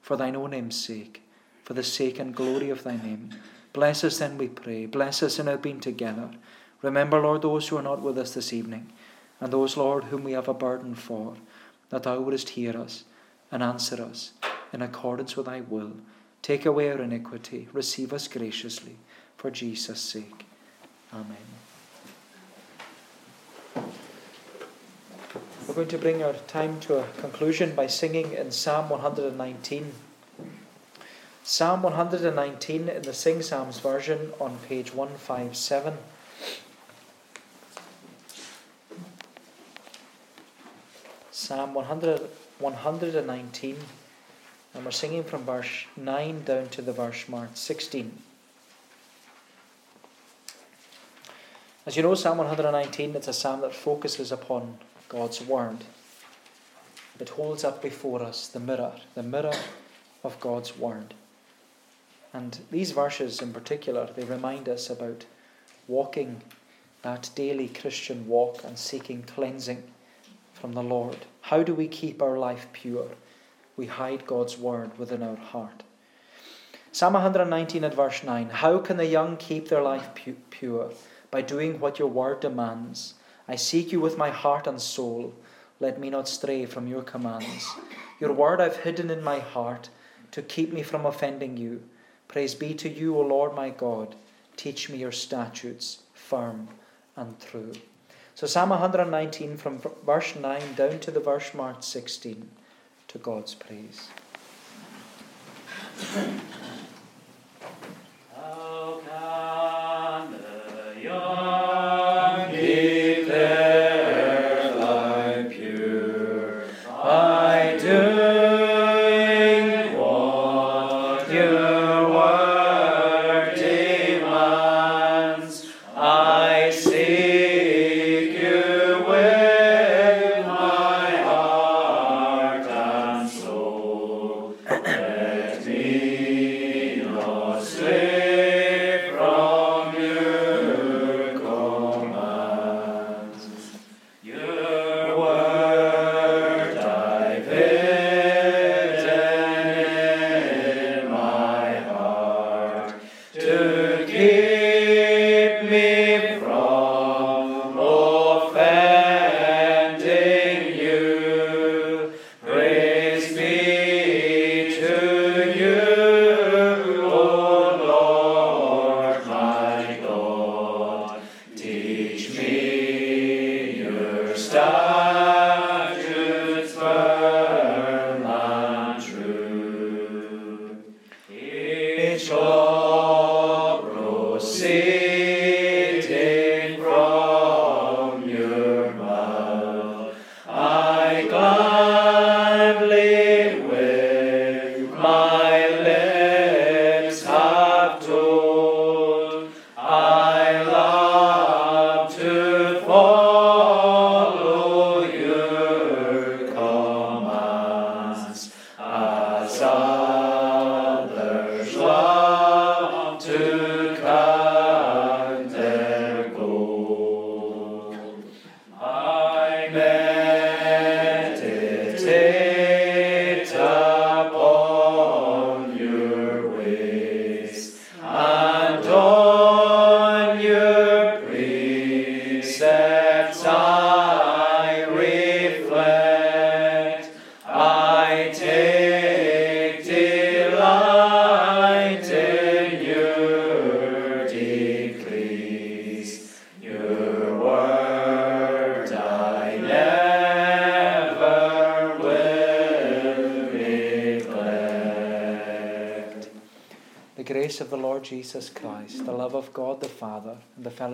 for 0.00 0.16
thine 0.16 0.36
own 0.36 0.50
name's 0.50 0.80
sake 0.82 1.20
for 1.64 1.72
the 1.72 1.82
sake 1.82 2.18
and 2.18 2.36
glory 2.36 2.68
of 2.70 2.84
thy 2.84 2.96
name. 2.96 3.30
Bless 3.72 4.04
us 4.04 4.18
then, 4.18 4.38
we 4.38 4.48
pray. 4.48 4.86
Bless 4.86 5.22
us 5.22 5.38
in 5.38 5.48
our 5.48 5.56
being 5.56 5.80
together. 5.80 6.30
Remember, 6.84 7.18
Lord, 7.18 7.40
those 7.40 7.68
who 7.68 7.78
are 7.78 7.82
not 7.82 8.02
with 8.02 8.18
us 8.18 8.34
this 8.34 8.52
evening, 8.52 8.92
and 9.40 9.50
those, 9.50 9.74
Lord, 9.74 10.04
whom 10.04 10.22
we 10.22 10.32
have 10.32 10.48
a 10.48 10.54
burden 10.54 10.94
for, 10.94 11.34
that 11.88 12.02
thou 12.02 12.20
wouldest 12.20 12.50
hear 12.50 12.76
us 12.78 13.04
and 13.50 13.62
answer 13.62 14.02
us 14.02 14.32
in 14.70 14.82
accordance 14.82 15.34
with 15.34 15.46
thy 15.46 15.62
will. 15.62 15.92
Take 16.42 16.66
away 16.66 16.90
our 16.90 17.00
iniquity. 17.00 17.68
Receive 17.72 18.12
us 18.12 18.28
graciously, 18.28 18.96
for 19.38 19.50
Jesus' 19.50 20.00
sake. 20.00 20.44
Amen. 21.10 21.36
We're 25.66 25.74
going 25.74 25.88
to 25.88 25.98
bring 25.98 26.22
our 26.22 26.34
time 26.34 26.80
to 26.80 26.98
a 26.98 27.06
conclusion 27.18 27.74
by 27.74 27.86
singing 27.86 28.34
in 28.34 28.50
Psalm 28.50 28.90
119. 28.90 29.92
Psalm 31.42 31.82
119 31.82 32.88
in 32.90 33.02
the 33.02 33.14
Sing 33.14 33.40
Psalms 33.40 33.80
version 33.80 34.32
on 34.38 34.58
page 34.68 34.94
157. 34.94 35.94
Psalm 41.44 41.74
100, 41.74 42.22
119, 42.58 43.76
and 44.72 44.82
we're 44.82 44.90
singing 44.90 45.22
from 45.22 45.44
verse 45.44 45.84
9 45.94 46.42
down 46.44 46.68
to 46.70 46.80
the 46.80 46.94
verse 46.94 47.28
marked 47.28 47.58
16. 47.58 48.16
As 51.84 51.98
you 51.98 52.02
know, 52.02 52.14
Psalm 52.14 52.38
119 52.38 53.14
it's 53.14 53.28
a 53.28 53.34
psalm 53.34 53.60
that 53.60 53.74
focuses 53.74 54.32
upon 54.32 54.78
God's 55.10 55.42
Word. 55.42 55.84
It 57.20 57.28
holds 57.28 57.62
up 57.62 57.82
before 57.82 58.22
us 58.22 58.48
the 58.48 58.58
mirror, 58.58 58.94
the 59.14 59.22
mirror 59.22 59.52
of 60.22 60.40
God's 60.40 60.78
Word. 60.78 61.12
And 62.32 62.58
these 62.70 62.92
verses 62.92 63.42
in 63.42 63.52
particular, 63.52 64.08
they 64.16 64.24
remind 64.24 64.66
us 64.66 64.88
about 64.88 65.26
walking 65.88 66.40
that 67.02 67.28
daily 67.34 67.68
Christian 67.68 68.26
walk 68.26 68.64
and 68.64 68.78
seeking 68.78 69.24
cleansing 69.24 69.82
from 70.54 70.72
the 70.72 70.82
Lord. 70.82 71.26
How 71.42 71.62
do 71.62 71.74
we 71.74 71.88
keep 71.88 72.22
our 72.22 72.38
life 72.38 72.68
pure? 72.72 73.08
We 73.76 73.86
hide 73.86 74.26
God's 74.26 74.56
word 74.56 74.96
within 74.98 75.22
our 75.22 75.36
heart. 75.36 75.82
Psalm 76.92 77.14
119 77.14 77.84
at 77.84 77.94
verse 77.94 78.22
9 78.22 78.50
How 78.50 78.78
can 78.78 78.96
the 78.96 79.06
young 79.06 79.36
keep 79.36 79.68
their 79.68 79.82
life 79.82 80.14
pu- 80.14 80.36
pure? 80.50 80.92
By 81.30 81.42
doing 81.42 81.80
what 81.80 81.98
your 81.98 82.08
word 82.08 82.40
demands. 82.40 83.14
I 83.48 83.56
seek 83.56 83.92
you 83.92 84.00
with 84.00 84.16
my 84.16 84.30
heart 84.30 84.66
and 84.66 84.80
soul. 84.80 85.34
Let 85.80 85.98
me 85.98 86.08
not 86.08 86.28
stray 86.28 86.64
from 86.66 86.86
your 86.86 87.02
commands. 87.02 87.68
Your 88.20 88.32
word 88.32 88.60
I've 88.60 88.76
hidden 88.76 89.10
in 89.10 89.22
my 89.22 89.40
heart 89.40 89.90
to 90.30 90.40
keep 90.40 90.72
me 90.72 90.82
from 90.82 91.04
offending 91.04 91.56
you. 91.56 91.82
Praise 92.28 92.54
be 92.54 92.74
to 92.74 92.88
you, 92.88 93.16
O 93.16 93.20
Lord 93.20 93.54
my 93.54 93.70
God. 93.70 94.14
Teach 94.56 94.88
me 94.88 94.98
your 94.98 95.12
statutes, 95.12 96.04
firm 96.14 96.68
and 97.16 97.38
true. 97.40 97.72
So, 98.36 98.48
Psalm 98.48 98.70
119 98.70 99.56
from 99.56 99.80
verse 100.04 100.34
9 100.34 100.74
down 100.74 100.98
to 100.98 101.12
the 101.12 101.20
verse 101.20 101.54
marked 101.54 101.84
16 101.84 102.50
to 103.08 103.18
God's 103.18 103.54
praise. 103.54 104.08
Jesus 105.96 106.44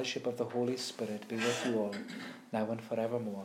fellowship 0.00 0.26
of 0.26 0.38
the 0.38 0.44
Holy 0.44 0.78
Spirit 0.78 1.28
be 1.28 1.36
with 1.36 1.66
you 1.66 1.78
all, 1.78 1.94
now 2.54 2.70
and 2.70 2.80
forevermore. 2.80 3.44